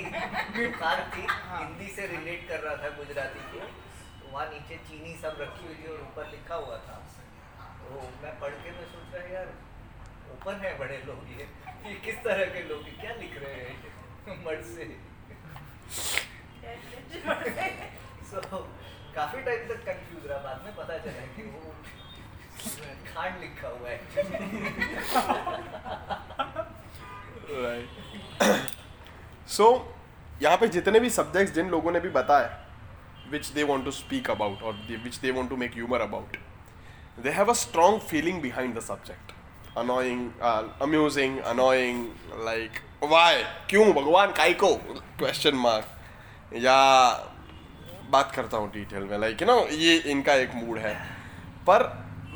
[0.56, 5.32] दुकान थी हिंदी से रिलेट कर रहा था गुजराती को। तो वहाँ नीचे चीनी सब
[5.40, 6.96] रखी हुई थी और ऊपर लिखा हुआ था।
[7.84, 7.88] तो
[8.22, 9.48] मैं पढ़ के मैं सोच रहा यार
[10.34, 11.44] ओपन है बड़े लोग ये।
[11.88, 13.76] ये किस तरह के लोग क्या लिख रहे हैं?
[14.44, 14.84] मर्ड से।
[18.32, 21.60] काफ़ी टाइम तक कंफ्यूज रहा, बाद में पता चला कि वो
[23.14, 23.98] खांड लिखा हुआ है।
[29.48, 29.66] सो
[30.42, 32.50] यहाँ पे जितने भी सब्जेक्ट्स जिन लोगों ने भी बताया
[33.30, 36.36] which they want to speak about और which they want to make humour about
[37.22, 39.32] they have a strong feeling behind the subject
[39.78, 40.30] annoying
[40.82, 41.98] amusing annoying
[42.44, 43.92] like why क्यों?
[43.94, 44.74] भगवान काइको
[45.18, 45.86] क्वेश्चन मार्क
[46.62, 46.80] या
[48.10, 50.94] बात करता हूँ डिटेल में लाइक यू नो ये इनका एक मूड है।
[51.66, 51.84] पर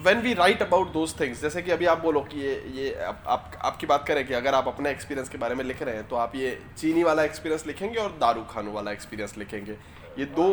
[0.05, 3.23] when we write about those things जैसे कि अभी आप बोलो कि ये ये आप,
[3.27, 6.07] आप आपकी बात करें कि अगर आप अपने एक्सपीरियंस के बारे में लिख रहे हैं
[6.09, 9.77] तो आप ये चीनी वाला एक्सपीरियंस लिखेंगे और दारू खानू वाला एक्सपीरियंस लिखेंगे।
[10.19, 10.49] ये दो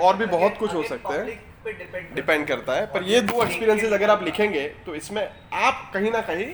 [0.00, 4.10] और भी बहुत कुछ हो सकते हैं। डिपेंड करता है। पर ये दो एक्सपीरियंसेस अगर
[4.10, 5.22] आप लिखेंगे तो इसमें
[5.54, 6.46] आप कहीं ना कहीं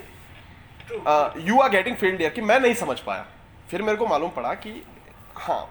[1.46, 3.26] you are getting field year कि मैं नहीं समझ पाया।
[3.70, 4.82] फिर मेरे को मालूम पड़ा कि
[5.36, 5.62] हाँ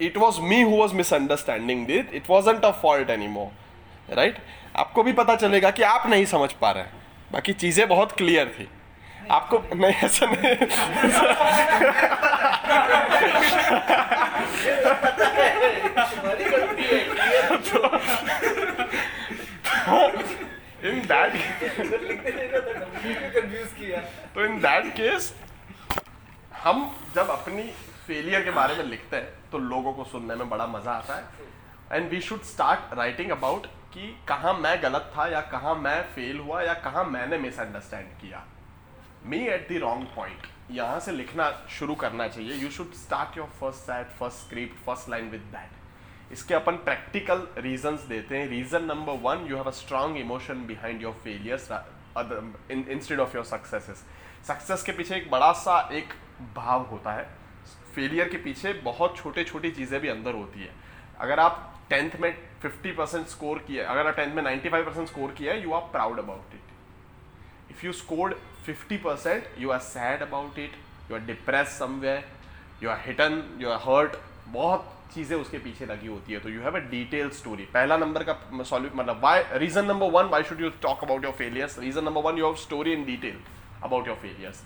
[0.00, 4.38] it was me who was misunderstanding that it wasn't a fault any more right
[4.76, 6.84] आपको भी पता चलेगा कि आप नहीं समझ पा रहे
[7.32, 8.68] बाकी चीज़ें बहुत क्लियर थी।
[9.30, 10.54] आपको नहीं, ऐसा नहीं।
[24.34, 25.32] तो इन दैट केस
[26.62, 26.82] हम
[27.14, 27.62] जब अपनी
[28.10, 31.24] फेलियर के बारे में लिखते हैं तो लोगों को सुनने में बड़ा मज़ा आता है।
[31.92, 36.38] And we should start writing about कि कहाँ मैं गलत था, या कहाँ मैं फेल
[36.38, 38.44] हुआ, या कहाँ मैंने मिसअंडरस्टैंड किया।
[39.26, 43.48] Me at the wrong point यहाँ से लिखना शुरू करना चाहिए। You should start your
[43.60, 48.84] first set first script first line with that इसके अपन प्रैक्टिकल रीजंस देते हैं। Reason
[48.84, 51.68] number one you have a strong emotion behind your failures
[52.70, 54.04] instead of your successes
[54.48, 56.14] success के पीछे एक बड़ा सा एक
[56.56, 57.28] भाव होता है।
[57.94, 60.70] फेलियर के पीछे बहुत छोटे छोटी चीज़ें भी अंदर होती है।
[61.20, 65.34] अगर आप टेंथ में 50 परसेंट स्कोर किया, अगर आप टेंथ में 95 परसेंट स्कोर
[65.38, 66.68] किया है you are proud about it
[67.72, 68.32] if you scored
[68.66, 70.72] 50% you are sad about it,
[71.08, 72.22] you are depressed somewhere,
[72.80, 74.16] you are hidden, you are hurt,
[74.48, 78.24] बहुत चीज़ें उसके पीछे लगी होती है। तो you have a detail story पहला नंबर
[78.24, 82.04] का सॉल्व मतलब why reason number one why should you talk about your failures reason
[82.04, 83.40] number one you have story in detail
[83.84, 84.62] about your failures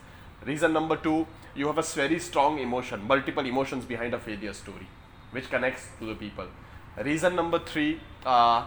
[0.47, 1.25] reason number two
[1.57, 4.87] you have a very strong emotion multiple emotions behind a failure story
[5.37, 6.49] which connects to the people
[7.09, 8.65] reason number three uh,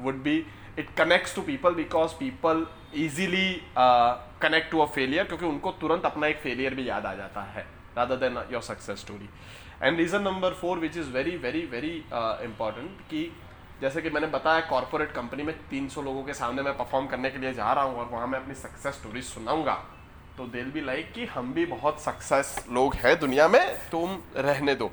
[0.00, 0.36] would be
[0.76, 2.64] it connects to people because people
[3.02, 7.14] easily uh, connect to a failure क्योंकि उनको तुरंत अपना एक failure भी याद आ
[7.20, 7.66] जाता है
[7.98, 9.30] rather than your success story
[10.00, 13.30] reason number four which is very very very uh, important कि
[13.80, 17.38] जैसे कि मैंने बताया कॉर्पोरेट कंपनी में 300 लोगों के सामने मैं परफॉर्म करने के
[17.38, 19.76] लिए जा रहा हूँ और वहाँ मैं अपनी सक्सेस स्टोरी सुनाऊँगा
[20.36, 24.74] तो दिल भी लाइक कि हम भी बहुत सक्सेस लोग हैं दुनिया में, तुम रहने
[24.74, 24.90] दो।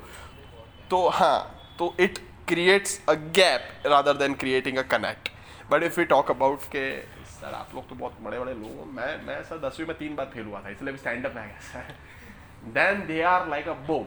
[0.90, 1.38] तो हाँ
[1.78, 5.28] तो it creates a gap rather than creating a connect
[5.70, 9.10] but if we talk about के, सर, आप लोग तो बहुत बड़े बड़े लोग मैं
[9.26, 11.94] मैं सर, दसवीं में तीन बार फेल हुआ था, इसलिए स्टैंड अप में गया sir.
[12.72, 14.06] Then they are like a bomb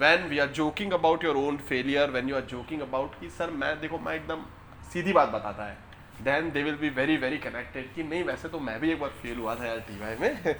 [0.00, 3.50] when we are joking about your own failure when you are joking about कि, सर,
[3.50, 4.44] मैं, देखो, मैं एकदम
[4.92, 5.76] सीधी बात बताता है।
[6.24, 9.10] Then they will be very very connected कि नहीं, वैसे तो मैं भी एक बार
[9.22, 10.56] फेल हुआ था यार टी वाई में।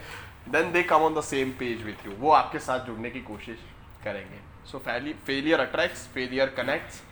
[0.48, 3.58] Then they come on the same page with you वो आपके साथ जुड़ने की कोशिश
[4.04, 4.38] करेंगे।
[4.70, 7.02] So failure attracts failure connects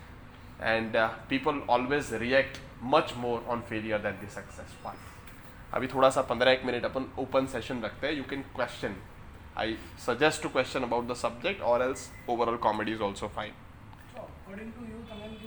[0.61, 0.97] and
[1.29, 6.51] people always react much more on failure than the success part अभी थोड़ा सा पंद्रह
[6.51, 8.95] एक मिनट अपन ओपन सेशन रखते हैं। You can question
[9.57, 13.53] I suggest to question about the subject और else overall comedy is also fine
[14.17, 15.37] according to you Tamil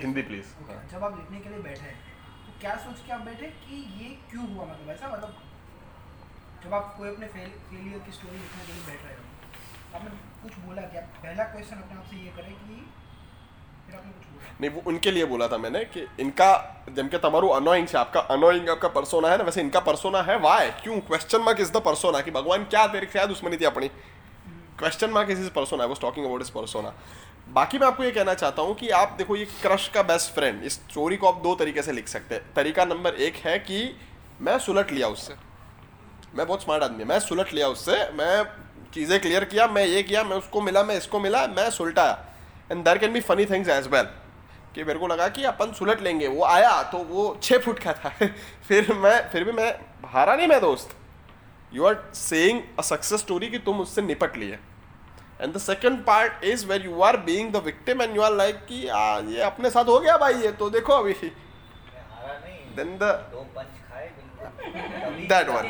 [0.00, 1.90] Hindi please हाँ। जब आप लिखने के लिए बैठे
[2.46, 4.64] तो क्या सोच के आप बैठे कि ये क्यों हुआ?
[4.64, 5.32] मतलब ऐसा मतलब
[6.64, 9.22] जब आप कोई अपने फेल, फेलियर की स्टोरी लिखने के लिए बैठ रहे हो
[9.90, 10.10] तो आपने
[10.42, 12.84] कुछ बोला क्या पहला क्वेश्चन अपने आप से ये करें कि
[14.60, 16.48] नहीं वो उनके लिए बोला था मैंने कि इनका
[16.96, 20.38] जम के तमारू अनोइंग से आपका अनोइंग आपका परसोना है ना वैसे इनका परसोना है
[20.40, 20.98] वाई क्यों?
[21.08, 23.88] Question mark is the persona कि भगवान क्या तेरे शायद उसमें नहीं थी अपनी।
[24.78, 26.92] Question mark is is persona I was talking about is persona
[27.46, 30.62] बाकी मैं आपको ये कहना चाहता हूँ कि आप देखो, ये क्रश का बेस्ट फ्रेंड
[30.62, 33.96] इस स्टोरी को आप दो तरीके से लिख सकते हैं। तरीका नंबर एक है कि
[34.40, 35.34] मैं सुलट लिया उससे।
[36.34, 38.44] मैं बहुत स्मार्ट आदमी मैं सुलट लिया उससे, मैं
[38.94, 42.26] चीज़ें क्लियर किया, मैं ये किया, मैं उसको मिला, मैं इसको मिला, मैं सुलटाया।
[42.72, 44.04] And there can be funny things as well
[44.74, 47.92] कि मेरे को लगा कि अपन सुलट लेंगे। वो आया तो वो छः फुट का
[47.92, 48.08] था।
[48.68, 50.96] फिर मैं, फिर भी मैं हारा नहीं मैं दोस्त।
[51.74, 54.58] You are saying a success story कि तुम उससे निपट लिए।
[55.40, 58.64] And the second part is where you are being the victim and you are like
[58.68, 61.12] कि आ, ये अपने साथ हो गया भाई ये तो देखो अभी.
[62.76, 62.96] Then
[65.28, 65.66] that one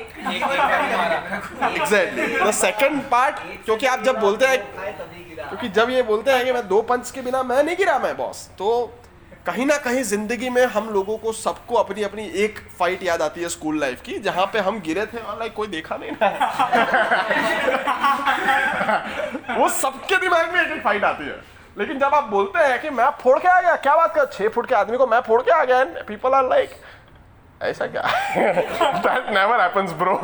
[1.64, 4.58] exactly the second part क्योंकि आप जब बोलते हैं
[5.38, 8.16] क्योंकि जब ये बोलते हैं कि मैं दो पंच के बिना मैं नहीं गिरा मैं
[8.16, 8.70] बॉस तो
[9.46, 13.42] कहीं ना कहीं ज़िंदगी में हम लोगों को सबको अपनी अपनी एक फाइट याद आती
[13.42, 16.28] है स्कूल लाइफ की, जहाँ पे हम गिरे थे और लाइक कोई देखा नहीं ना
[19.58, 21.36] वो सबके दिमाग में एक एक फाइट आती है।
[21.78, 24.48] लेकिन जब आप बोलते हैं कि मैं फोड़ के आ गया, क्या बात कर, छह
[24.48, 26.70] फुट के आदमी को मैं फोड़ के आ गया पीपल आर लाइक
[27.62, 28.02] ऐसा क्या?
[29.06, 30.16] That never happens bro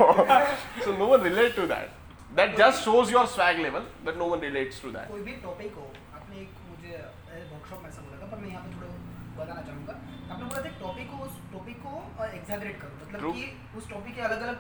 [0.85, 1.89] so no one relate to that
[2.37, 5.75] that just shows your swag level but no one relates to that कोई भी टॉपिक
[5.77, 9.67] हो आपने एक मुझे वर्कशॉप में ऐसा बोला था पर मैं यहाँ पे थोड़ा बताना
[9.67, 9.95] चाहूँगा।
[10.33, 13.35] आपने बोला था टॉपिक को उस टॉपिक को एग्जैगरेट करो। मतलब True.
[13.35, 14.57] कि उस टॉपिक के अलग अलग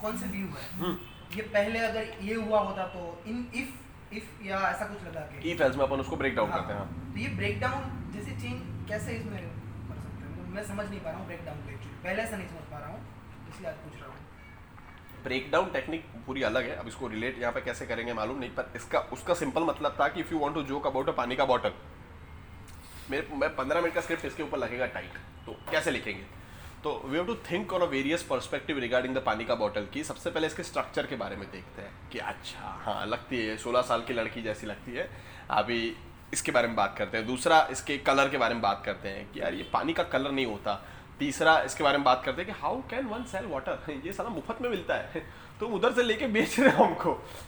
[0.00, 0.64] कौन से व्यू है?
[0.78, 0.96] हम्म।
[1.36, 5.50] ये पहले अगर ये हुआ होता तो इन इफ़ इफ़ या ऐसा कुछ लगा के।
[5.50, 8.36] इफ़ एल्स में अपन उसको ब्रेक डाउन करते हैं हाँ। तो ये ब्रेक डाउन जैसे
[8.36, 10.48] चेंज कैसे इसमें कर सकते हैं?
[10.52, 12.88] मैं समझ नहीं पा रहा हूँ ब्रेक डाउन को पहले ऐसा नहीं समझ पा रहा
[12.88, 13.00] हूँ
[13.50, 14.16] इसलिए आज पूछ रहा हूँ।
[15.24, 18.50] ब्रेक डाउन टेक्निक पूरी अलग है। अब इसको रिलेट यहाँ पे कैसे करेंगे मालूम नहीं
[18.50, 21.36] पर इसका उसका सिंपल मतलब था कि if you want to joke about a पानी
[21.36, 21.72] का बॉटल
[23.10, 25.12] मेरे मैं पंद्रह मिनट का स्क्रिप्ट इसके ऊपर लगेगा टाइट
[25.46, 26.24] तो कैसे लिखेंगे?
[26.84, 30.04] तो we have to think on a various perspective regarding the पानी का बॉटल की।
[30.04, 33.82] सबसे पहले इसके स्ट्रक्चर के बारे में देखते हैं कि अच्छा हाँ लगती है, सोलह
[33.82, 35.10] साल की लड़की जैसी लगती है।
[35.50, 35.96] अभी
[36.32, 39.32] इसके बारे में बात करते हैं। दूसरा, इसके कलर के बारे में बात करते हैं
[39.32, 40.84] कि यार, ये पानी का कलर नहीं होता।
[41.18, 44.28] तीसरा, इसके बारे में बात करते हैं कि how can one sell water ये सारा
[44.28, 45.26] मुफ़्त में मिलता है।
[45.60, 47.47] तुम उधर से लेके बेच रहे हो हमको। तो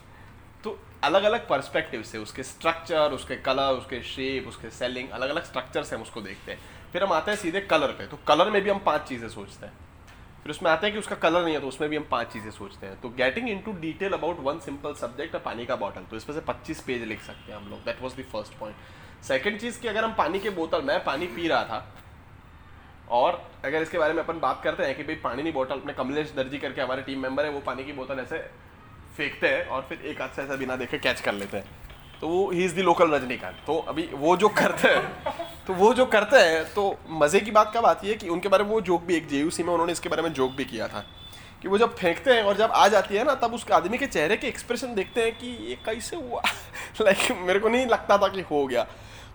[1.03, 5.83] अलग अलग पर्सपेक्टिव से, उसके स्ट्रक्चर उसके कलर उसके शेप उसके सेलिंग अलग अलग स्ट्रक्चर
[5.83, 6.59] से हम उसको देखते हैं।
[6.93, 9.67] फिर हम आते हैं सीधे कलर पे तो कलर में भी हम पाँच चीज़ें सोचते
[9.67, 9.73] हैं।
[10.43, 12.51] फिर उसमें आते हैं कि उसका कलर नहीं है तो उसमें भी हम पाँच चीज़ें
[12.51, 16.35] सोचते हैं। तो getting into detail about one simple subject पानी का बॉटल तो इसमें
[16.37, 18.77] से पच्चीस पेज लिख सकते हैं हम लोग। That was the first point
[19.25, 21.87] second चीज़ कि अगर हम पानी के बोतल मैं पानी पी रहा था,
[23.11, 25.93] और अगर इसके बारे में अपन बात करते हैं कि भाई पानी नहीं बोतल अपने
[25.93, 28.39] कमलेश दर्जी करके हमारे टीम मेंबर है, वो पानी की बोतल ऐसे
[29.17, 31.65] फेंकते हैं और फिर एक हाथ से ऐसा बिना देखे कैच कर लेते हैं।
[32.21, 35.35] तो वो he is the local Rajinikanth तो अभी वो जो करते हैं
[35.67, 38.65] तो वो जो करते हैं तो मज़े की बात कब आती है कि उनके बारे
[38.65, 41.07] में वो जोक भी एक जेयूसी में उन्होंने इसके बारे में जोक भी किया था।
[41.63, 44.07] कि वो जब फेंकते हैं और जब आ जाती है ना, तब उस आदमी के
[44.07, 46.43] चेहरे के एक्सप्रेशन देखते हैं कि ये कैसे हुआ?
[47.01, 48.87] लाइक मेरे को नहीं लगता था कि हो गया।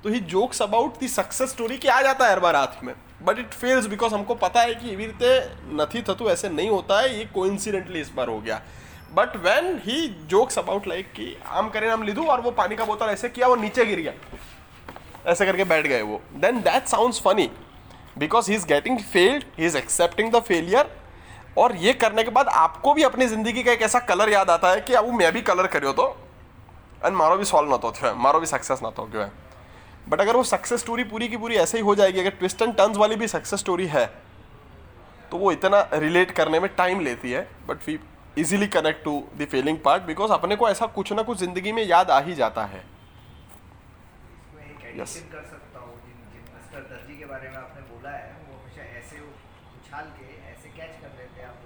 [0.04, 2.94] तो he jokes about the success story कि आ जाता है हर बार हाथ में।
[3.24, 5.40] बट इट फेल्स बिकॉज़ हमको पता है कि एवी रीते
[5.76, 8.62] नथी थतु ऐसे नहीं होता है, ये कोइंसिडेंटली इस बार हो गया।
[9.16, 12.86] But when he jokes about like कि, आम करें नाम लिधु, और वो पानी का
[12.86, 14.14] बोतल ऐसे किया, वो नीचे गिर गया।
[15.26, 17.50] ऐसे करके बैठ गए वो। Then that sounds funny
[18.18, 20.90] because he is getting failed he is accepting the failure
[21.58, 24.72] और ये करने के बाद आपको भी अपनी ज़िंदगी का एक ऐसा कलर याद आता
[24.72, 26.08] है कि, अब मैं भी कलर करियो तो।
[27.06, 29.32] एंड मारो भी सॉल्व ना तो थ्यो मारो भी सक्सेस ना तो क्यों है?
[30.10, 32.76] बट अगर वो सक्सेस स्टोरी पूरी की पूरी ऐसे ही हो जाएगी, अगर ट्विस्ट एंड
[32.76, 34.06] टर्न्स वाली भी सक्सेस स्टोरी है
[35.32, 37.98] तो वो इतना रिलेट करने में टाइम लेती है but we
[38.38, 41.84] easily connect to the failing part because अपने को ऐसा कुछ ना कुछ ज़िंदगी में
[41.84, 42.84] याद आ ही जाता है।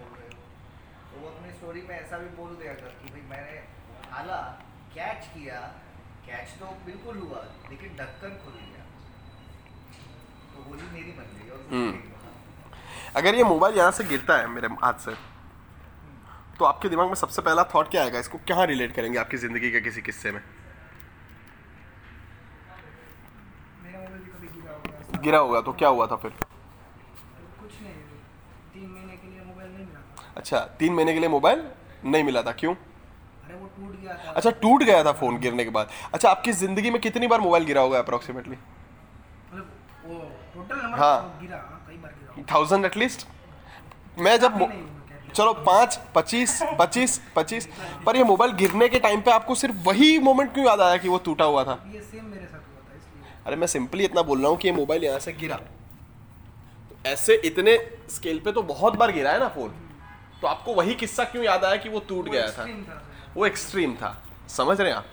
[0.10, 0.40] रहे हो।
[1.12, 3.60] तो स्टोरी में ऐसा भी बोल दिया कर कि भाई मैंने
[3.96, 4.38] उछाला
[4.96, 5.60] कैच किया
[6.28, 8.86] कैच तो बिल्कुल हुआ लेकिन ढक्कन खुल गया।
[10.54, 11.92] तो गोली मेरी बन गई और हम्म।
[13.16, 15.14] अगर ये मोबाइल यहाँ से गिरता है मेरे हाथ से
[16.60, 18.20] तो आपके दिमाग में सबसे पहला थॉट क्या आएगा?
[18.20, 20.42] इसको कहाँ रिलेट करेंगे आपकी ज़िंदगी के किसी किस्से में?
[25.24, 26.32] गिरा होगा तो क्या हुआ था फिर?
[26.32, 27.94] कुछ नहीं
[28.74, 31.64] तीन महीने के लिए मोबाइल नहीं मिला था। अच्छा तीन महीने के लिए मोबाइल
[32.06, 32.52] नहीं मिला था?
[32.54, 32.74] क्यों?
[32.74, 36.52] अरे वो टूट गया था। अच्छा टूट गया था फ़ोन गिरने के बाद। अच्छा आपकी
[36.62, 38.56] ज़िंदगी में कितनी बार मोबाइल गिरा होगा अप्रोक्सीमेटली
[39.54, 39.66] मतलब
[40.94, 43.28] हाँ। हाँ, थाउज़ेंड एटलीस्ट
[44.20, 44.58] मैं जब
[45.30, 47.68] चलो पाँच पच्चीस पच्चीस पच्चीस।
[48.06, 51.10] पर ये मोबाइल गिरने के टाइम पे आपको सिर्फ़ वही मोमेंट क्यों याद आया कि
[51.10, 51.78] वो टूटा हुआ था?
[51.94, 54.74] ये सेम मेरे साथ हुआ था अरे मैं सिंपली इतना बोल रहा हूँ कि ये
[54.76, 57.78] मोबाइल यहाँ से गिरा। तो ऐसे इतने
[58.10, 59.70] स्केल पे तो बहुत बार गिरा है ना फ़ोन
[60.42, 62.68] तो आपको वही किस्सा क्यों याद आया कि वो टूट गया था।
[63.36, 64.16] वो एक्सट्रीम था।
[64.50, 65.06] समझ रहे हैं आप?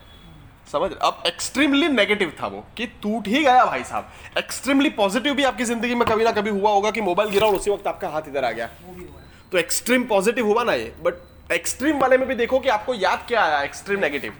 [0.72, 5.34] समझ रहे अब एक्सट्रीमली नेगेटिव था वो कि टूट ही गया भाई साहब। एक्सट्रीमली पॉजिटिव
[5.34, 7.86] भी आपकी ज़िंदगी में कभी ना कभी हुआ होगा कि मोबाइल गिरा और उसी वक्त
[7.86, 9.20] आपका हाथ इधर आ गया। वो भी हुआ
[9.52, 13.24] तो एक्सट्रीम पॉजिटिव हुआ ना ये बट एक्सट्रीम वाले में भी देखो कि आपको याद
[13.28, 14.32] क्या आया एक्सट्रीम नेगेटिव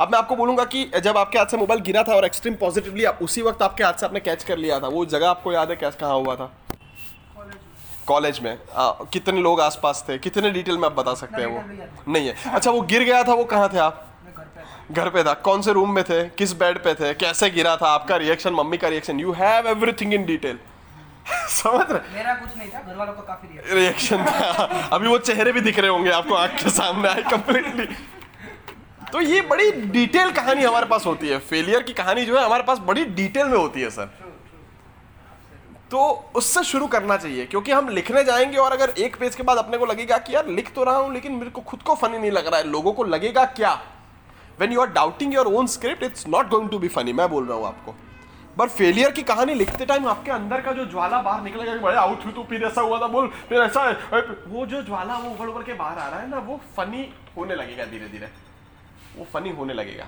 [0.00, 3.06] अब मैं आपको बोलूँगा कि जब आपके हाथ से मोबाइल गिरा था और एक्सट्रीम पॉजिटिवली
[3.06, 5.76] उसी वक्त आपके हाथ से आपने कैच कर लिया था वो जगह आपको याद है
[5.76, 6.50] कैसे कहाँ हुआ था?
[8.06, 10.18] कॉलेज में। आ, कितने लोग आसपास थे?
[10.18, 12.12] कितने डिटेल में आप बता सकते हैं वो?
[12.12, 14.06] नहीं है। अच्छा वो गिर गया था वो कहाँ थे आप?
[14.36, 16.24] घर पे था। घर पे था। कौन से रूम में थे?
[16.28, 17.12] किस बेड पे थे?
[17.14, 17.88] कैसे गिरा था?
[17.88, 20.58] आपका रिएक्शन मम्मी का reaction you have everything in detail
[21.48, 22.14] समझ रहे?
[22.14, 25.60] मेरा कुछ नहीं था घर वालों का काफ़ी रिएक्शन रिएक्शन था। अभी वो चेहरे भी
[25.60, 27.86] दिख रहे होंगे आपको आँख के सामने आए कंप्लीटली
[29.12, 32.62] तो ये बड़ी डिटेल कहानी हमारे पास होती है। फेलियर की कहानी जो है हमारे
[32.62, 34.10] पास बड़ी डिटेल में होती है सर
[35.90, 36.02] तो
[36.34, 39.78] उससे शुरू करना चाहिए क्योंकि हम लिखने जाएँगे और अगर एक पेज के बाद अपने
[39.78, 42.30] को लगेगा कि यार लिख तो रहा हूँ लेकिन मेरे को खुद को फनी नहीं
[42.30, 43.72] लग रहा है। लोगों को लगेगा क्या?
[44.60, 47.46] When you are doubting your own script it's not going to be funny मैं बोल
[47.46, 47.94] रहा हूँ आपको।
[48.58, 51.96] पर फेलियर की कहानी लिखते टाइम आपके अंदर का जो ज्वाला बाहर निकलेगा कि बड़े
[51.96, 55.30] आउट हुई तो फिर ऐसा हुआ था, बोल, फिर ऐसा है वो जो ज्वाला वो
[55.30, 58.28] उभड़ उभड़ के बाहर आ रहा है ना, वो फनी होने लगेगा धीरे धीरे।
[59.16, 60.06] वो फनी होने लगेगा।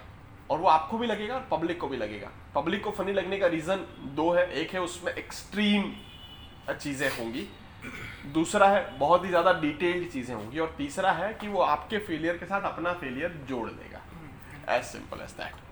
[0.50, 3.46] और वो आपको भी लगेगा और पब्लिक को भी लगेगा। पब्लिक को फनी लगने का
[3.48, 3.84] रीजन
[4.16, 5.92] दो है। एक है उसमें एक्सट्रीम
[6.72, 7.48] चीज़ें होंगी।
[8.34, 12.36] दूसरा है बहुत ही ज़्यादा डिटेल्ड चीज़ें होंगी। और तीसरा है कि वो आपके फेलियर
[12.36, 14.00] के साथ अपना फेलियर जोड़ देगा।
[14.76, 15.63] As simple as that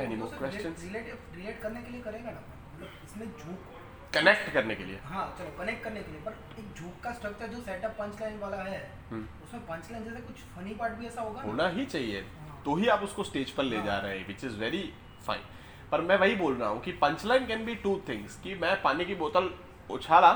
[0.00, 2.40] any more questions relate relate करने के लिए करेगा ना
[2.72, 3.76] मतलब इसमें झूठ
[4.14, 4.98] कनेक्ट करने के लिए?
[5.04, 8.38] हाँ चलो कनेक्ट करने के लिए पर एक झूठ का स्ट्रक्चर जो सेटअप पंच लाइन
[8.40, 8.78] वाला है
[9.10, 12.24] हम्म। उसमें पंच लाइन जैसे कुछ फनी पार्ट भी ऐसा होगा होना ही चाहिए।
[12.64, 14.82] तो ही आप उसको स्टेज पर ले जा रहे हैं विच इज़ वेरी
[15.26, 15.42] फाइन
[15.90, 19.04] पर मैं वही बोल रहा हूँ कि punchline can be two things कि मैं पानी
[19.04, 19.50] की बोतल
[19.90, 20.32] उछाला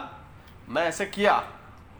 [0.68, 1.38] मैं ऐसे किया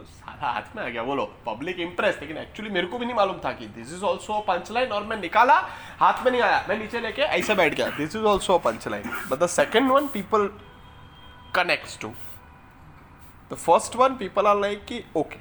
[0.01, 3.39] सारा हाथ में आ गया। बोलो पब्लिक इंप्रेस लेकिन एक्चुअली मेरे को भी नहीं मालूम
[3.45, 5.55] था कि दिस इज़ ऑल्सो पंचलाइन और मैं निकाला,
[6.01, 9.39] हाथ में नहीं आया। मैं नीचे लेके ऐसे बैठ गया। This is also punchline but
[9.39, 10.49] the second one people
[11.55, 12.13] connects to
[13.53, 15.39] the first one people are like कि ओके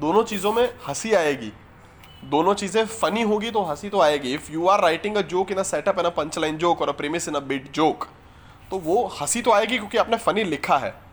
[0.00, 1.52] दोनों चीज़ों में हँसी आएगी।
[2.24, 5.58] दोनों चीज़ें फनी होगी तो हँसी तो आएगी। If you are writing a joke in
[5.58, 8.08] a setup in a punch line joke और a premise in a bit joke
[8.70, 11.03] तो वो हँसी तो आएगी क्योंकि आपने फनी लिखा है।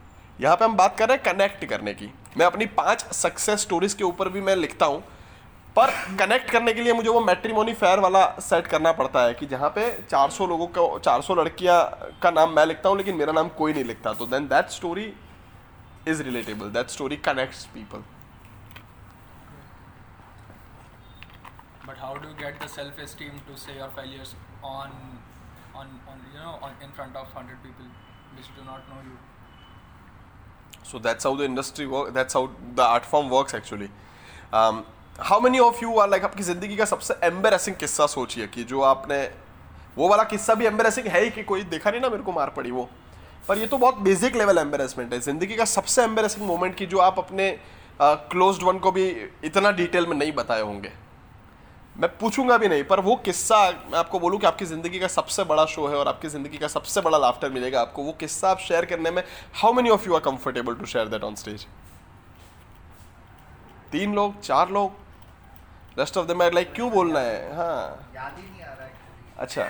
[0.41, 3.93] यहाँ पे हम बात कर रहे हैं कनेक्ट करने की। मैं अपनी पाँच सक्सेस स्टोरीज
[3.93, 5.03] के ऊपर भी मैं लिखता हूँ
[5.75, 9.45] पर कनेक्ट करने के लिए मुझे वो मैट्रीमोनी फेयर वाला सेट करना पड़ता है कि
[9.47, 11.77] जहाँ पे 400 लोगों को 400 लड़कियाँ
[12.23, 15.13] का नाम मैं लिखता हूँ लेकिन मेरा नाम कोई नहीं लिखता। तो then that story
[16.07, 18.03] is relatable that story connects people
[22.01, 24.29] how do you get the self-esteem to say your failures
[24.63, 24.93] on,
[25.81, 27.91] on, on you know, on in front of hundred people
[28.37, 29.17] which do not know you?
[30.83, 32.13] So that's how the industry work.
[32.13, 33.89] That's how the art form works actually.
[34.53, 34.85] Um,
[35.19, 38.81] how many of you are like आपकी ज़िंदगी का सबसे embarrassing किस्सा सोचिए कि जो
[38.83, 39.23] आपने
[39.97, 42.49] वो वाला किस्सा भी एम्बेरसिंग है ही कि कोई देखा नहीं ना मेरे को मार
[42.57, 42.89] पड़ी वो
[43.47, 46.97] पर ये तो बहुत बेसिक लेवल एम्बेरसमेंट है ज़िंदगी का सबसे एम्बेरसिंग मोमेंट की जो
[46.99, 47.49] आप अपने
[48.01, 49.05] क्लोज्ड वन को भी
[49.45, 50.91] इतना डिटेल में नहीं बताए होंगे
[51.95, 55.43] मैं पूछूँगा भी नहीं पर वो किस्सा मैं आपको बोलूँ कि आपकी ज़िंदगी का सबसे
[55.43, 58.59] बड़ा शो है और आपकी ज़िंदगी का सबसे बड़ा लाफ्टर मिलेगा आपको। वो किस्सा आप
[58.59, 59.23] शेयर करने में
[59.61, 61.67] how many of you are comfortable to share that on stage
[63.91, 64.91] तीन लोग चार लोग?
[65.97, 67.55] रेस्ट ऑफ़ द लाइक क्यों बोलना है?
[67.55, 68.89] हाँ। याद ही नहीं आ रहा
[69.37, 69.63] अच्छा।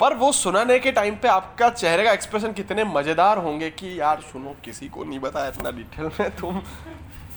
[0.00, 4.20] पर वो सुनाने के टाइम पे आपका चेहरे का एक्सप्रेशन कितने मज़ेदार होंगे कि यार
[4.22, 6.62] सुनो किसी को नहीं बताया इतना डिटेल में तुम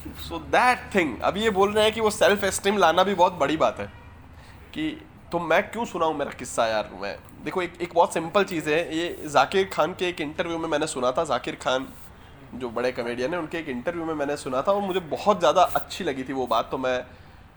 [0.02, 3.34] सो दैट थिंग अभी ये बोल रहे हैं कि वो सेल्फ एस्टीम लाना भी बहुत
[3.34, 3.86] बड़ी बात है
[4.74, 4.90] कि
[5.32, 6.90] तो मैं क्यों सुनाऊँ मेरा किस्सा यार?
[7.02, 10.68] मैं देखो एक एक बहुत सिंपल चीज़ है ये जाकिर खान के एक इंटरव्यू में
[10.70, 11.88] मैंने सुना था जाकिर खान
[12.56, 15.64] जो बड़े कमेडियन है उनके एक इंटरव्यू में मैंने सुना था और मुझे बहुत ज़्यादा
[15.76, 17.04] अच्छी लगी थी वो बात तो मैं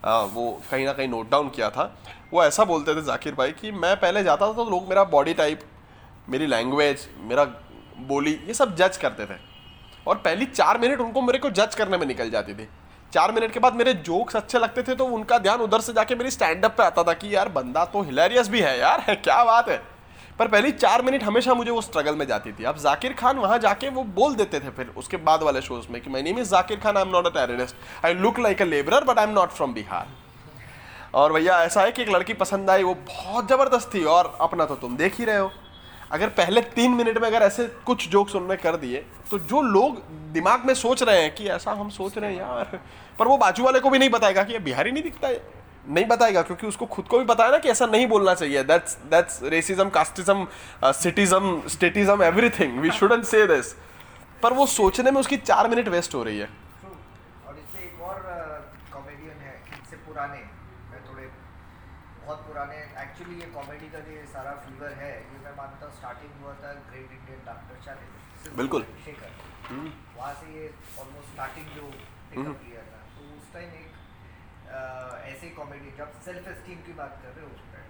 [0.04, 1.84] आ, वो कहीं ना कहीं नोट डाउन किया था।
[2.32, 5.34] वो ऐसा बोलते थे जाकिर भाई कि मैं पहले जाता था तो लोग मेरा बॉडी
[5.34, 5.60] टाइप
[6.28, 7.44] मेरी लैंग्वेज मेरा
[8.08, 9.38] बोली ये सब जज करते थे।
[10.06, 12.68] और पहली चार मिनट उनको मेरे को जज करने में निकल जाती थी।
[13.12, 16.14] चार मिनट के बाद मेरे जोक्स अच्छे लगते थे तो उनका ध्यान उधर से जाके
[16.14, 19.14] मेरी स्टैंड अप पे आता था कि यार बंदा तो हिलेरियस भी है यार है
[19.24, 19.76] क्या बात है?
[20.38, 23.58] पर पहली चार मिनट हमेशा मुझे वो स्ट्रगल में जाती थी। अब जाकिर खान वहाँ
[23.58, 26.50] जाके वो बोल देते थे फिर उसके बाद वाले शोज़ में कि my name is
[26.50, 29.32] Zakir Khan I am not a terrorist I look like a labourer but I am
[29.32, 30.08] not from Bihar
[31.14, 34.64] और भैया ऐसा है कि एक लड़की पसंद आई, वो बहुत ज़बरदस्त थी और अपना
[34.64, 35.50] तो तुम देख ही रहे हो।
[36.10, 40.00] अगर पहले तीन मिनट में अगर ऐसे कुछ जोक्स उन्होंने कर दिए तो जो लोग
[40.32, 42.80] दिमाग में सोच रहे हैं कि ऐसा हम सोच रहे हैं यार,
[43.18, 45.42] पर वो बाजू वाले को भी नहीं बताएगा कि ये बिहारी नहीं दिखता है।
[45.86, 48.96] नहीं बताएगा, क्योंकि उसको खुद को भी है ना कि ऐसा नहीं बोलना चाहिए। That's
[49.10, 50.46] that's racism casteism
[50.84, 53.72] cityism statism everything we shouldn't say this
[54.42, 56.96] पर वो सोचने में उसकी चार मिनट वेस्ट हो रही है True.
[57.48, 58.16] और इसमें एक और
[58.92, 60.40] कॉमेडियन है इनसे पुराने
[60.90, 61.28] मैं थोड़े
[62.24, 65.94] बहुत पुराने एक्चुअली ये कॉमेडी का जो ये सारा फीवर है ये मैं मानता हूँ
[65.94, 68.08] स्टार्टिंग हुआ था ग्रेट इंडियन डॉक्टर चैनल
[68.54, 68.82] बिल्कुल।
[69.64, 70.64] हम्म, वहाँ से ये
[71.00, 71.90] ऑलमोस्ट स्टार्टिंग जो
[72.30, 72.58] पिकअप
[72.90, 73.90] था तो उस टाइम एक
[75.30, 77.88] ऐसे कॉमेडी जब सेल्फ एस्टीम की बात कर रहे हो उस टाइम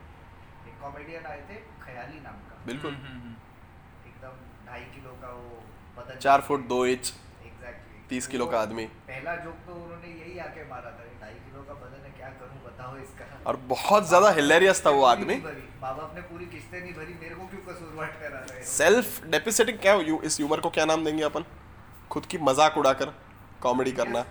[0.68, 4.34] एक कॉमेडियन आए थे खयाली नाम का। बिल्कुल। एकदम
[4.66, 5.62] ढाई किलो का वो
[5.96, 7.12] बदन चार फुट दो इंच
[7.46, 11.60] एग्जैक्टली 30 किलो का आदमी। पहला जोक तो उन्होंने यही आके मारा था ढाई किलो
[11.68, 13.24] का बदन है क्या करूँ बताओ इसका?
[13.46, 15.36] और बहुत ज़्यादा हिलेरियस था वो आदमी।
[15.82, 19.78] बाबा ने पूरी किस्तें नहीं भरी मेरे को क्यों कसूरवार करा रहे हो सेल्फ डेपिसेटिंग
[19.78, 21.44] क्या यू इस ह्यूमर को क्या नाम देंगे अपन?
[22.10, 23.12] खुद की मज़ाक उड़ाकर
[23.62, 24.24] कॉमेडी करना।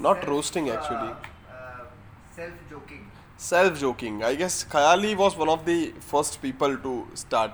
[0.00, 1.10] Not roasting actually
[3.40, 5.76] self joking I guess Khayali was one of the
[6.10, 7.52] first people to start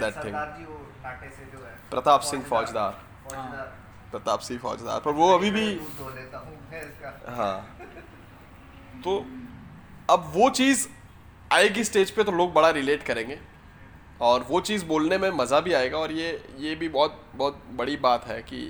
[0.00, 0.34] that thing
[1.90, 2.92] Pratap Singh Faujdar
[4.10, 5.66] Pratap Singh फौजदार पर वो अभी भी
[7.36, 7.56] हाँ।
[9.04, 9.18] तो
[10.10, 10.86] अब वो चीज़
[11.52, 13.38] आएगी स्टेज पे तो लोग बड़ा रिलेट करेंगे।
[14.24, 17.96] और वो चीज़ बोलने में मज़ा भी आएगा और ये ये भी बहुत बहुत बड़ी
[17.98, 18.60] बात है कि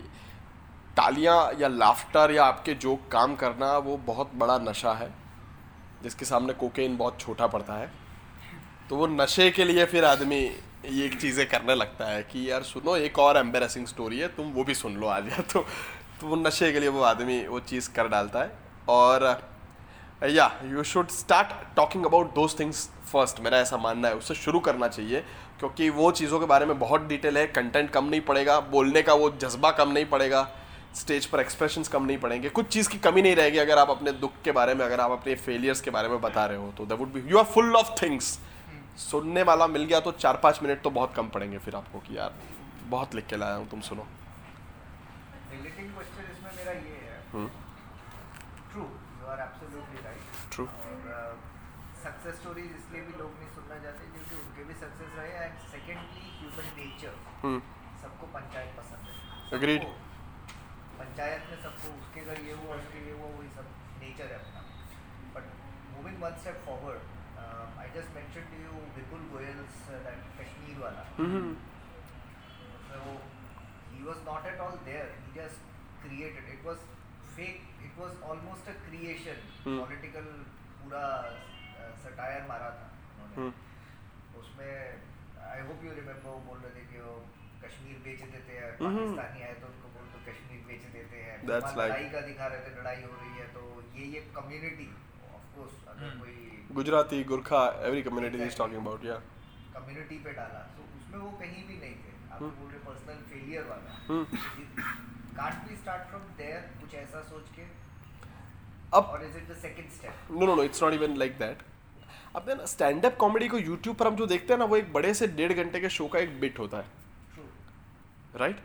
[0.97, 5.11] तालियाँ या लाफ्टर या आपके जो काम करना वो बहुत बड़ा नशा है,
[6.03, 7.91] जिसके सामने कोकेन बहुत छोटा पड़ता है।
[8.91, 10.41] तो वो नशे के लिए फिर आदमी
[10.87, 14.65] ये चीज़ें करने लगता है कि यार सुनो, एक और एम्बेरसिंग स्टोरी है, तुम वो
[14.65, 15.65] भी सुन लो आज, या तो
[16.21, 18.53] तो वो नशे के लिए वो आदमी वो चीज़ कर डालता है।
[18.89, 19.25] और,
[20.31, 24.61] या you should start talking about those things first मेरा ऐसा मानना है, उससे शुरू
[24.61, 25.25] करना चाहिए।
[25.61, 29.15] क्योंकि वो चीज़ों के बारे में बहुत डिटेल है कंटेंट कम नहीं पड़ेगा बोलने का
[29.15, 30.49] वो जज्बा कम नहीं पड़ेगा
[30.95, 34.13] स्टेज पर एक्सप्रेशंस कम नहीं पड़ेंगे कुछ चीज़ की कमी नहीं रहेगी अगर आप अपने
[34.15, 36.87] दुख के बारे में अगर आप अपने फेलियर्स के बारे में बता रहे हो तो
[36.87, 38.39] that would be you are full of things
[39.01, 42.17] सुनने वाला मिल गया तो चार पाँच मिनट तो बहुत कम पड़ेंगे फिर आपको कि
[42.19, 42.35] यार
[42.89, 44.07] बहुत लिख के लाया हूँ तुम सुनो
[45.51, 47.49] रिलेटिंग क्वेश्चन इसमें मेरा ये है हम्म।
[48.71, 50.67] True you are absolutely right True.
[50.67, 51.39] और
[52.05, 56.27] सक्सेस स्टोरीज इसलिए भी लोग नहीं सुनना चाहते क्योंकि उनके भी सक्सेस रहे and secondly
[56.33, 57.34] human nature hmm
[58.03, 59.17] सबको पंचायत पसंद है.
[59.81, 59.93] सबको,
[60.99, 63.67] पंचायत में सबको उसके घर ये हुआ उसके ये हुआ वही सब
[64.01, 64.63] नेचर है अपना
[65.35, 65.53] but
[65.97, 67.13] moving one step forward
[67.83, 69.79] I just mention to you Vipul Goyal's
[70.09, 71.55] that Kashmir वाला hmm
[72.89, 72.99] So
[73.93, 75.07] he was not at all there.
[75.23, 75.63] He just
[76.03, 76.51] created.
[76.53, 76.83] It was
[77.37, 77.65] fake.
[77.87, 79.41] It was almost a creation.
[79.65, 79.81] Hmm.
[80.85, 81.05] पूरा
[82.05, 84.73] satire मारा था उन्होंने हम्म उसमें
[85.51, 87.15] I hope you remember बोल रहे थे कि वो
[87.65, 91.37] कश्मीर बेच देते हैं हम्म। पाकिस्तानी आए तो उनको बोल तो कश्मीर बेच देते हैं।
[91.49, 93.63] वहाँ लड़ाई का दिखा रहे थे लड़ाई हो रही है तो
[93.99, 94.89] ये ये कम्युनिटी
[95.35, 96.19] ऑफ़ कोर्स अगर Hmm.
[96.21, 99.15] कोई Gujarati Gurkha every community is talking about या
[99.75, 103.21] कम्युनिटी पे डाला। तो उसमें वो कहीं भी नहीं थे। आप हम्म। बोल रहे पर्सनल
[103.33, 104.25] फेलियर वाला। हम्म।
[105.37, 107.63] Can't we start from there कुछ ऐसा सोच के?
[108.93, 111.63] अब और is it the second step no no no it's not even like that
[112.37, 114.93] अब ना स्टैंड अप कॉमेडी को यूट्यूब पर हम जो देखते हैं ना वो एक
[114.93, 117.03] बड़े से डेढ़ घंटे के शो का एक बिट होता है।
[118.37, 118.61] Right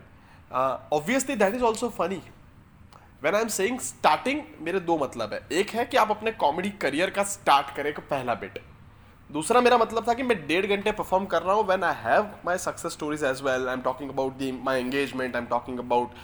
[0.92, 2.22] obviously that is also funny
[3.22, 6.70] when I am saying starting मेरे दो मतलब है। एक है कि आप अपने कॉमेडी
[6.82, 8.58] करियर का स्टार्ट करें का पहला बिट
[9.30, 12.30] दूसरा मेरा मतलब था कि मैं डेढ़ घंटे परफॉर्म कर रहा हूँ। When I have
[12.46, 15.78] my success stories as well I am talking about the my engagement I am talking
[15.78, 16.14] about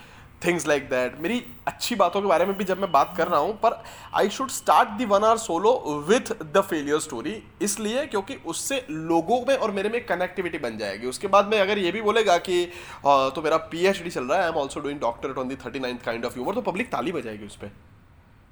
[0.43, 3.39] things like that मेरी अच्छी बातों के बारे में भी जब मैं बात कर रहा
[3.41, 3.83] हूँ पर
[4.15, 5.73] I should start the one hour solo
[6.09, 11.07] with the failure story इसलिए क्योंकि उससे लोगों में और मेरे में कनेक्टिविटी बन जाएगी।
[11.07, 12.63] उसके बाद में अगर ये भी बोलेगा कि
[13.07, 15.81] "हाँ, तो मेरा पी चल रहा है I am also doing doctorate on the thirty
[15.81, 17.73] ninth kind of humour तो पब्लिक ताली बजाएगी उस पर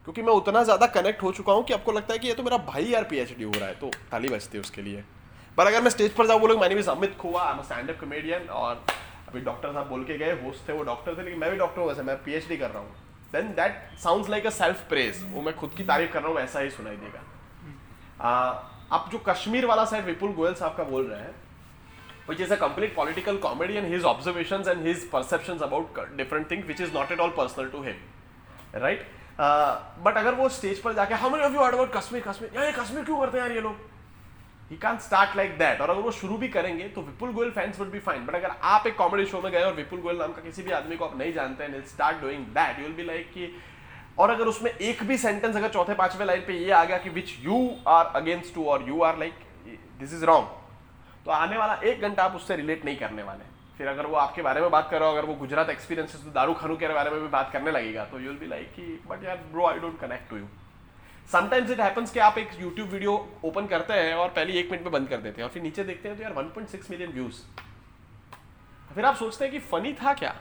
[0.07, 2.43] क्योंकि मैं उतना ज़्यादा कनेक्ट हो चुका हूँ कि आपको लगता है कि ये तो
[2.43, 5.05] मेरा भाई यार पीएचडी हो रहा है तो ताली बजती है उसके लिए।
[5.57, 8.01] पर अगर मैं स्टेज पर जाऊँ बोलूँ मैंने भी Amit Khua I am stand up
[8.01, 8.85] comedian और
[9.35, 11.80] अभी डॉक्टर साहब बोल के गए होस्ट थे, वो डॉक्टर थे, लेकिन मैं भी डॉक्टर
[11.80, 12.91] हूँ, वैसे मैं पीएचडी कर रहा हूँ।
[13.32, 16.39] Then that sounds like a self praise वो मैं खुद की तारीफ़ कर रहा हूँ,
[16.41, 17.22] ऐसा ही सुनाई देगा।
[18.93, 21.35] आप जो कश्मीर वाला साइड विपुल गोयल साहब का बोल रहे हैं,
[22.28, 26.68] which is a complete political comedy and his observations and his perceptions about different things,
[26.68, 27.99] which is not at all personal to him.
[28.85, 29.03] Right?
[30.05, 32.64] But अगर वो स्टेज पर जाके, how many of you heard about Kashmir Kashmir यार,
[32.64, 33.76] ये कश्मीर क्यों करते हैं यार ये लोग?
[34.70, 37.78] He can start like that और अगर वो शुरू भी करेंगे तो Vipul Goyal fans
[37.78, 40.32] would be fine but अगर आप एक कॉमेडी शो में गए और विपुल गोयल नाम
[40.32, 43.04] का किसी भी आदमी को आप नहीं जानते हैं start doing that you will be
[43.04, 43.48] like कि,
[44.18, 47.10] और अगर उसमें एक भी सेंटेंस अगर चौथे, पाँचवें लाइन पे ये आ गया कि
[47.10, 47.58] which you
[47.88, 49.34] are against to और you are like
[50.00, 50.48] this is wrong
[51.24, 54.42] तो आने वाला एक घंटा आप उससे रिलेट नहीं करने वाले फिर अगर वो आपके
[54.42, 57.10] बारे में बात कर रहा हो, अगर वो गुजरात एक्सपीरियंसेस तो दारू खानू के बारे
[57.10, 59.98] में भी बात करने लगेगा। तो यूल बी लाइक कि बट यार bro I don't
[60.00, 60.44] connect to you
[61.28, 63.12] sometimes it happens कि आप एक यूट्यूब वीडियो
[63.44, 65.84] ओपन करते हैं और पहले एक मिनट में बंद कर देते हैं और फिर नीचे
[65.84, 67.40] देखते हैं तो यार 1.6 मिलियन व्यूज़
[68.94, 70.34] फिर आप सोचते हैं कि फनी था क्या?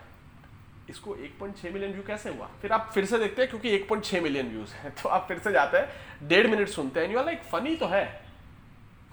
[0.90, 2.50] इसको 1.6 मिलियन व्यू कैसे हुआ?
[2.62, 5.52] फिर आप फिर से देखते हैं क्योंकि 1.6 मिलियन व्यूज़ है तो आप फिर से
[5.52, 8.06] जाते हैं, डेढ़ मिनट सुनते हैं यू लाइक फनी तो है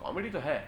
[0.02, 0.58] कॉमेडी तो है।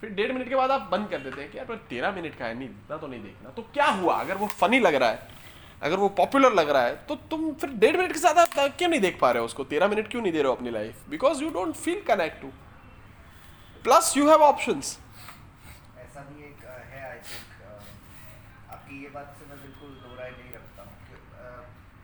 [0.00, 2.38] फिर डेढ़ मिनट के बाद आप बंद कर देते हैं कि यार पर तेरह मिनट
[2.38, 4.14] का है, नहीं, इतना तो नहीं देखना। तो क्या हुआ?
[4.14, 5.35] अगर वो फनी लग रहा है
[5.82, 9.00] अगर वो पॉपुलर लग रहा है तो तुम फिर डेढ़ मिनट के साथ क्यों नहीं
[9.00, 9.64] देख पा रहे हो उसको?
[9.64, 12.48] तेरह मिनट क्यों नहीं दे रहे हो अपनी life because you don't feel connect to
[13.84, 14.80] plus you have हूँ।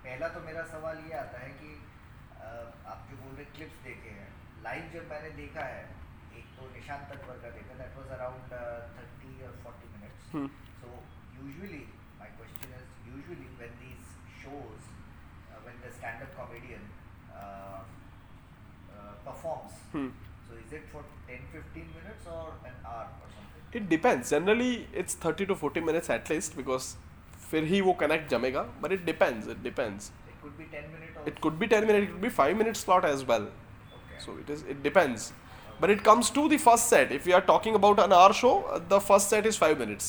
[0.05, 1.71] पहला तो मेरा सवाल ये आता है कि
[2.93, 4.29] आप जो बोल रहे क्लिप्स देखे हैं।
[4.65, 5.83] लाइव जब मैंने देखा है,
[6.39, 8.53] एक तो निशांत तत्वर का देखा दैट वाज अराउंड
[8.99, 10.49] थर्टी और forty minutes Hmm.
[10.83, 10.89] So
[11.39, 11.81] usually
[12.19, 14.03] my question is usually when these
[14.43, 14.85] shows
[15.65, 16.85] when the stand up comedian
[19.27, 20.11] performs Hmm.
[20.47, 24.73] so is it for 10 15 minutes or an hour or something it depends generally
[25.03, 26.87] it's thirty to forty minutes at least because
[27.51, 30.11] फिर ही वो connect जमेगा but it depends it depends
[30.43, 31.31] It could be 10 minutes also.
[31.31, 33.45] it could be 10 minutes it could be 5 minute slot as well
[33.99, 34.17] Okay.
[34.25, 35.27] so it is it depends
[35.83, 38.53] but it comes to the first set if we are talking about an hour show
[38.63, 40.09] uh, the first set is 5 minutes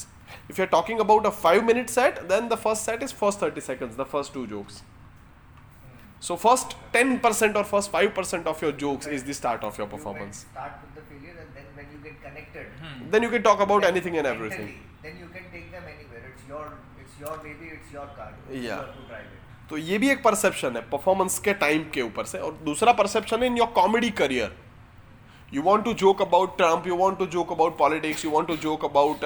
[0.53, 3.65] if you're talking about a 5 minute set then the first set is first 30
[3.69, 4.81] seconds the first two jokes
[6.25, 9.15] so first 10% or first 5% of your jokes right.
[9.15, 11.87] is the start of your You performance might start with the failure and then when
[11.93, 12.67] you get connected.
[12.81, 13.09] Hmm.
[13.11, 15.83] then you can talk about then anything and everything mentally, Then you can take them
[15.93, 16.23] anywhere.
[16.31, 16.65] It's your,
[17.01, 18.31] it's your baby, it's your car.
[18.49, 18.59] Yeah.
[18.59, 19.39] You have to drive it.
[19.69, 23.39] तो ये भी एक perception है performance के time के ऊपर से और दूसरा परसेप्शन
[23.43, 24.55] है in your comedy career
[25.53, 28.55] you want to joke about Trump you want to joke about politics you want to
[28.65, 29.23] joke about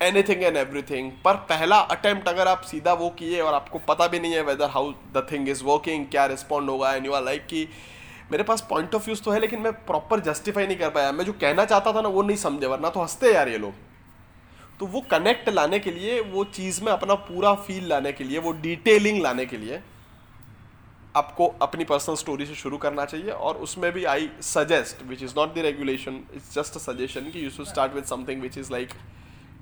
[0.00, 4.20] anything and everything पर पहला अटेम्प्ट अगर आप सीधा वो किए और आपको पता भी
[4.20, 7.46] नहीं है whether how the thing is working क्या रिस्पॉन्ड होगा एंड यू आर लाइक
[7.46, 7.66] कि
[8.32, 11.24] मेरे पास पॉइंट ऑफ़ व्यूज़ तो है, लेकिन मैं प्रॉपर जस्टिफाई नहीं कर पाया। मैं
[11.24, 13.72] जो कहना चाहता था ना, वो नहीं समझे, वरना तो हँसते यार ये लोग।
[14.80, 18.38] तो वो कनेक्ट लाने के लिए, वो चीज़ में अपना पूरा फील लाने के लिए,
[18.38, 19.80] वो डिटेलिंग लाने के लिए
[21.16, 25.34] आपको अपनी पर्सनल स्टोरी से शुरू करना चाहिए और उसमें भी I suggest which is
[25.36, 28.72] not the regulation it's just a suggestion कि you should start with something which is
[28.72, 28.88] like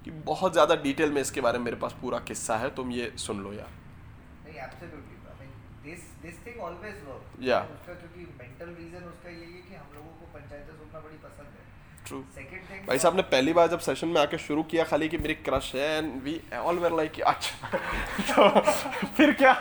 [0.04, 3.12] कि बहुत ज़्यादा डिटेल में इसके बारे में मेरे पास पूरा किस्सा है तुम ये
[3.24, 3.70] सुन लो यार
[4.46, 5.16] नहीं absolutely.
[5.24, 5.52] I mean,
[5.84, 7.36] this this thing always works.
[7.46, 7.68] Yeah.
[7.76, 11.46] उसका क्योंकि mental reason उसका यही है कि हम लोगों को पंचायतें सुनना बड़ी पसंद
[11.46, 11.62] है.
[12.06, 12.18] ट्रू
[12.88, 15.74] भाई साहब ने पहली बार जब सेशन में आके शुरू किया खाली कि मेरी क्रश
[15.74, 17.78] है and we all were like अच्छा
[18.32, 18.48] तो
[19.16, 19.52] फिर क्या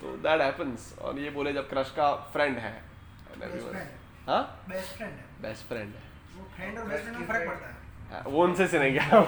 [0.00, 2.72] तो दैट हैपेंस और ये बोले जब क्रश का फ्रेंड है.
[4.28, 6.02] हाँ बेस्ट फ्रेंड है बेस्ट फ्रेंड है
[6.36, 7.77] वो फ्रेंड और बेस्ट फ्रेंड में फ़र्क पड़ता है हाँ,
[8.26, 9.22] वो उनसे से नहीं गया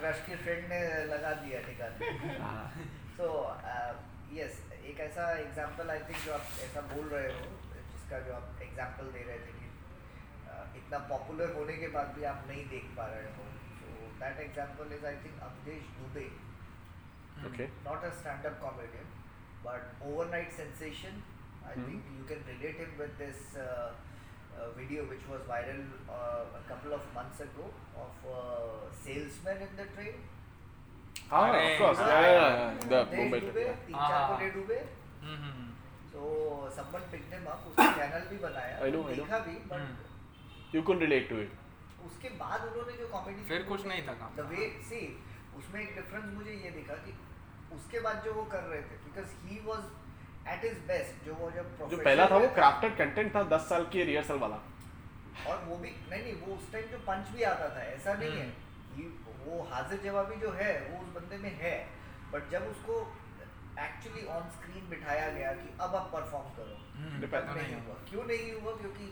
[0.00, 0.80] क्रश के फ्रेंड ने
[1.12, 2.10] लगा दिया ठिकाने.
[2.42, 2.64] हाँ।
[3.20, 3.40] Uh,
[4.90, 7.42] एक ऐसा एग्जांपल आई थिंक जो आप ऐसा बोल रहे हो
[7.72, 9.66] जिसका जो आप एग्जांपल दे रहे थे कि
[10.78, 13.44] इतना पॉपुलर होने के बाद भी आप नहीं देख पा रहे हो
[13.80, 16.28] so that example is I think Awadhesh Dubey
[17.48, 17.66] Okay.
[17.84, 19.06] not a stand-up comedian
[19.66, 21.14] but overnight sensation
[21.68, 23.86] i think you can relate him with this uh,
[24.60, 28.40] uh, video which was viral uh, a couple of months ago of a
[29.04, 30.16] salesman in the train
[31.30, 32.88] हाँ अरे, of course हाँ, yeah, yeah, yeah.
[32.92, 33.56] The डूबे trip.
[33.86, 34.78] तीन चार को हाँ। ले
[35.24, 35.66] hmm,
[36.12, 36.20] so
[36.76, 39.24] someone picked him up उसका चैनल भी बनाया I know, I know.
[39.24, 40.08] देखा भी but hmm.
[40.74, 41.56] You couldn't relate to it.
[42.06, 45.00] उसके बाद उन्होंने जो कॉमेडी फिर कुछ नहीं था काम। द वे सी
[45.58, 47.12] उसमें एक डिफरेंस मुझे ये दिखा कि
[47.76, 49.82] उसके बाद जो वो कर रहे थे because he was
[50.48, 53.84] at his best जो वो जब जो पहला था वो क्राफ्टेड कंटेंट था दस साल
[53.92, 54.60] की रिहर्सल वाला।
[55.48, 58.30] और वो भी नहीं नहीं वो उस टाइम जो पंच भी आता था ऐसा नहीं
[58.30, 59.08] है हम्म। ये
[59.46, 61.74] वो हाजिर जवाबी जो है वो उस बंदे में है।
[62.32, 62.96] बट जब उसको
[63.80, 67.82] एक्चुअली ऑन स्क्रीन बिठाया गया कि अब आप परफॉर्म करो हम्म, तब तो नहीं नहीं
[67.86, 68.72] हुआ। क्यों नहीं हुआ?
[68.80, 69.06] क्योंकि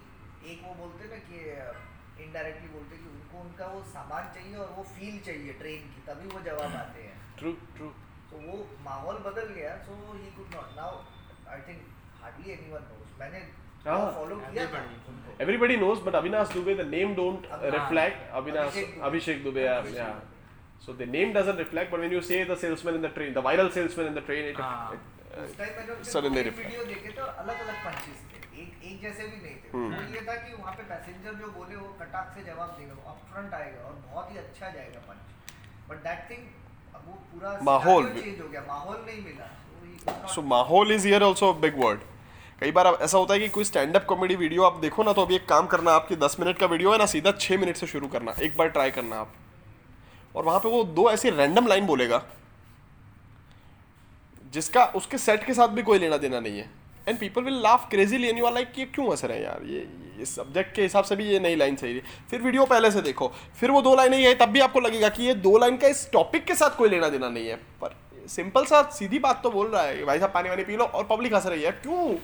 [0.53, 4.83] एक वो बोलते ना कि इनडायरेक्टली बोलते कि उनको उनका वो सामान चाहिए और वो
[4.97, 7.89] फील चाहिए ट्रेन की तभी वो जवाब आते हैं। ट्रू ट्रू
[8.31, 10.97] तो वो माहौल बदल गया so he could not now
[11.53, 11.82] I think
[12.22, 13.42] hardly anyone knows मैंने
[13.84, 13.99] हाँ,
[14.53, 15.11] किया था everybody.
[15.11, 18.24] उनको Everybody knows, but Avinash Dubey, the name don't uh, reflect.
[18.38, 19.05] Avinash, Abhishek Dubey.
[19.09, 20.16] Abhishek Dubey, yeah, yeah.
[20.86, 23.42] So the name doesn't reflect, but when you say the salesman in the train, the
[23.42, 24.96] viral salesman in the train, it, हाँ.
[24.96, 26.51] it, उस time मैंने उनके.
[26.59, 30.03] Video देखे और अलग अलग punches थे एक एक जैसे भी नहीं थे हम्म। वो
[30.14, 33.55] ये था कि वहाँ पे पैसेंजर जो बोले वो कटाक से जवाब देगा वो अपफ्रंट
[33.61, 35.53] आएगा और बहुत ही अच्छा जाएगा पंच
[35.90, 36.42] बट दैट थिंग
[37.07, 39.49] वो पूरा माहौल चेंज हो गया माहौल नहीं मिला
[40.44, 41.98] Mahol is here also a big word.
[42.61, 45.22] कई बार ऐसा होता है कि कोई स्टैंड अप कॉमेडी वीडियो आप देखो ना तो
[45.22, 47.86] अभी एक काम करना, आपकी दस मिनट का वीडियो है ना, सीधा छः मिनट से
[47.86, 49.34] शुरू करना, एक बार ट्राई करना आप।
[50.36, 52.22] और वहाँ पे वो दो ऐसी रैंडम लाइन बोलेगा,
[54.52, 56.70] जिसका उसके सेट के साथ भी कोई लेना देना नहीं है।
[57.09, 59.62] And people will laugh crazily and you are like ये क्यों हंस रहे हैं यार?
[59.64, 59.86] ये
[60.22, 63.02] इस सब्जेक्ट के हिसाब से भी ये नई लाइन सही है। फिर वीडियो पहले से
[63.02, 65.76] देखो, फिर वो दो लाइन ये है तब भी आपको लगेगा कि ये दो लाइन
[65.76, 67.96] का इस टॉपिक के साथ कोई लेना देना नहीं है। पर
[68.29, 71.05] सिंपल सा, सीधी बात तो बोल रहा है, भाई साहब पानी वानी पी लो और
[71.07, 72.16] पब्लिक हंस रही है। क्यों?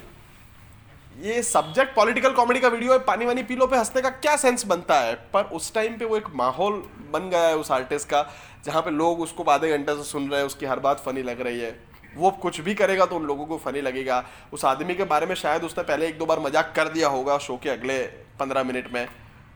[1.19, 4.37] ये सब्जेक्ट पॉलिटिकल कॉमेडी का वीडियो है, पानी वानी पी लो पे हंसने का क्या
[4.37, 5.15] सेंस बनता है?
[5.33, 6.83] पर उस टाइम पे वो एक माहौल
[7.13, 8.23] बन गया है उस आर्टिस्ट का,
[8.65, 11.41] जहाँ पे लोग उसको आधे घंटे से सुन रहे हैं, उसकी हर बात फनी लग
[11.41, 11.79] रही है।
[12.17, 15.35] वो कुछ भी करेगा तो उन लोगों को फनी लगेगा। उस आदमी के बारे में
[15.35, 18.03] शायद उसने पहले एक दो बार मज़ाक कर दिया होगा शो के अगले
[18.41, 19.07] पंद्रह मिनट में।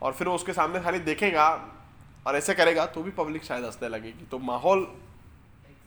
[0.03, 1.49] और फिर वो उसके सामने खाली देखेगा
[2.27, 4.87] और ऐसे करेगा तो भी पब्लिक शायद हंसने लगेगी। तो माहौल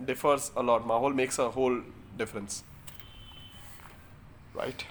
[0.02, 1.82] डिफर्स अलॉट माहौल makes a whole
[2.18, 2.62] difference
[4.57, 4.82] right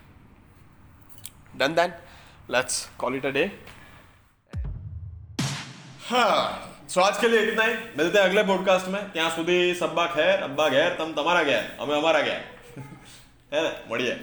[1.58, 1.94] done then
[2.52, 3.46] let's call it a day
[6.08, 10.08] हाँ सो आज के लिए इतना ही मिलते हैं अगले पॉडकास्ट में ત્યાં સુધી સબ્બા
[10.10, 12.42] ખેર અબ્બા ઘેર તમ તમારા ઘેર અમે અમારા ઘેર
[13.52, 14.14] હે ને મળીએ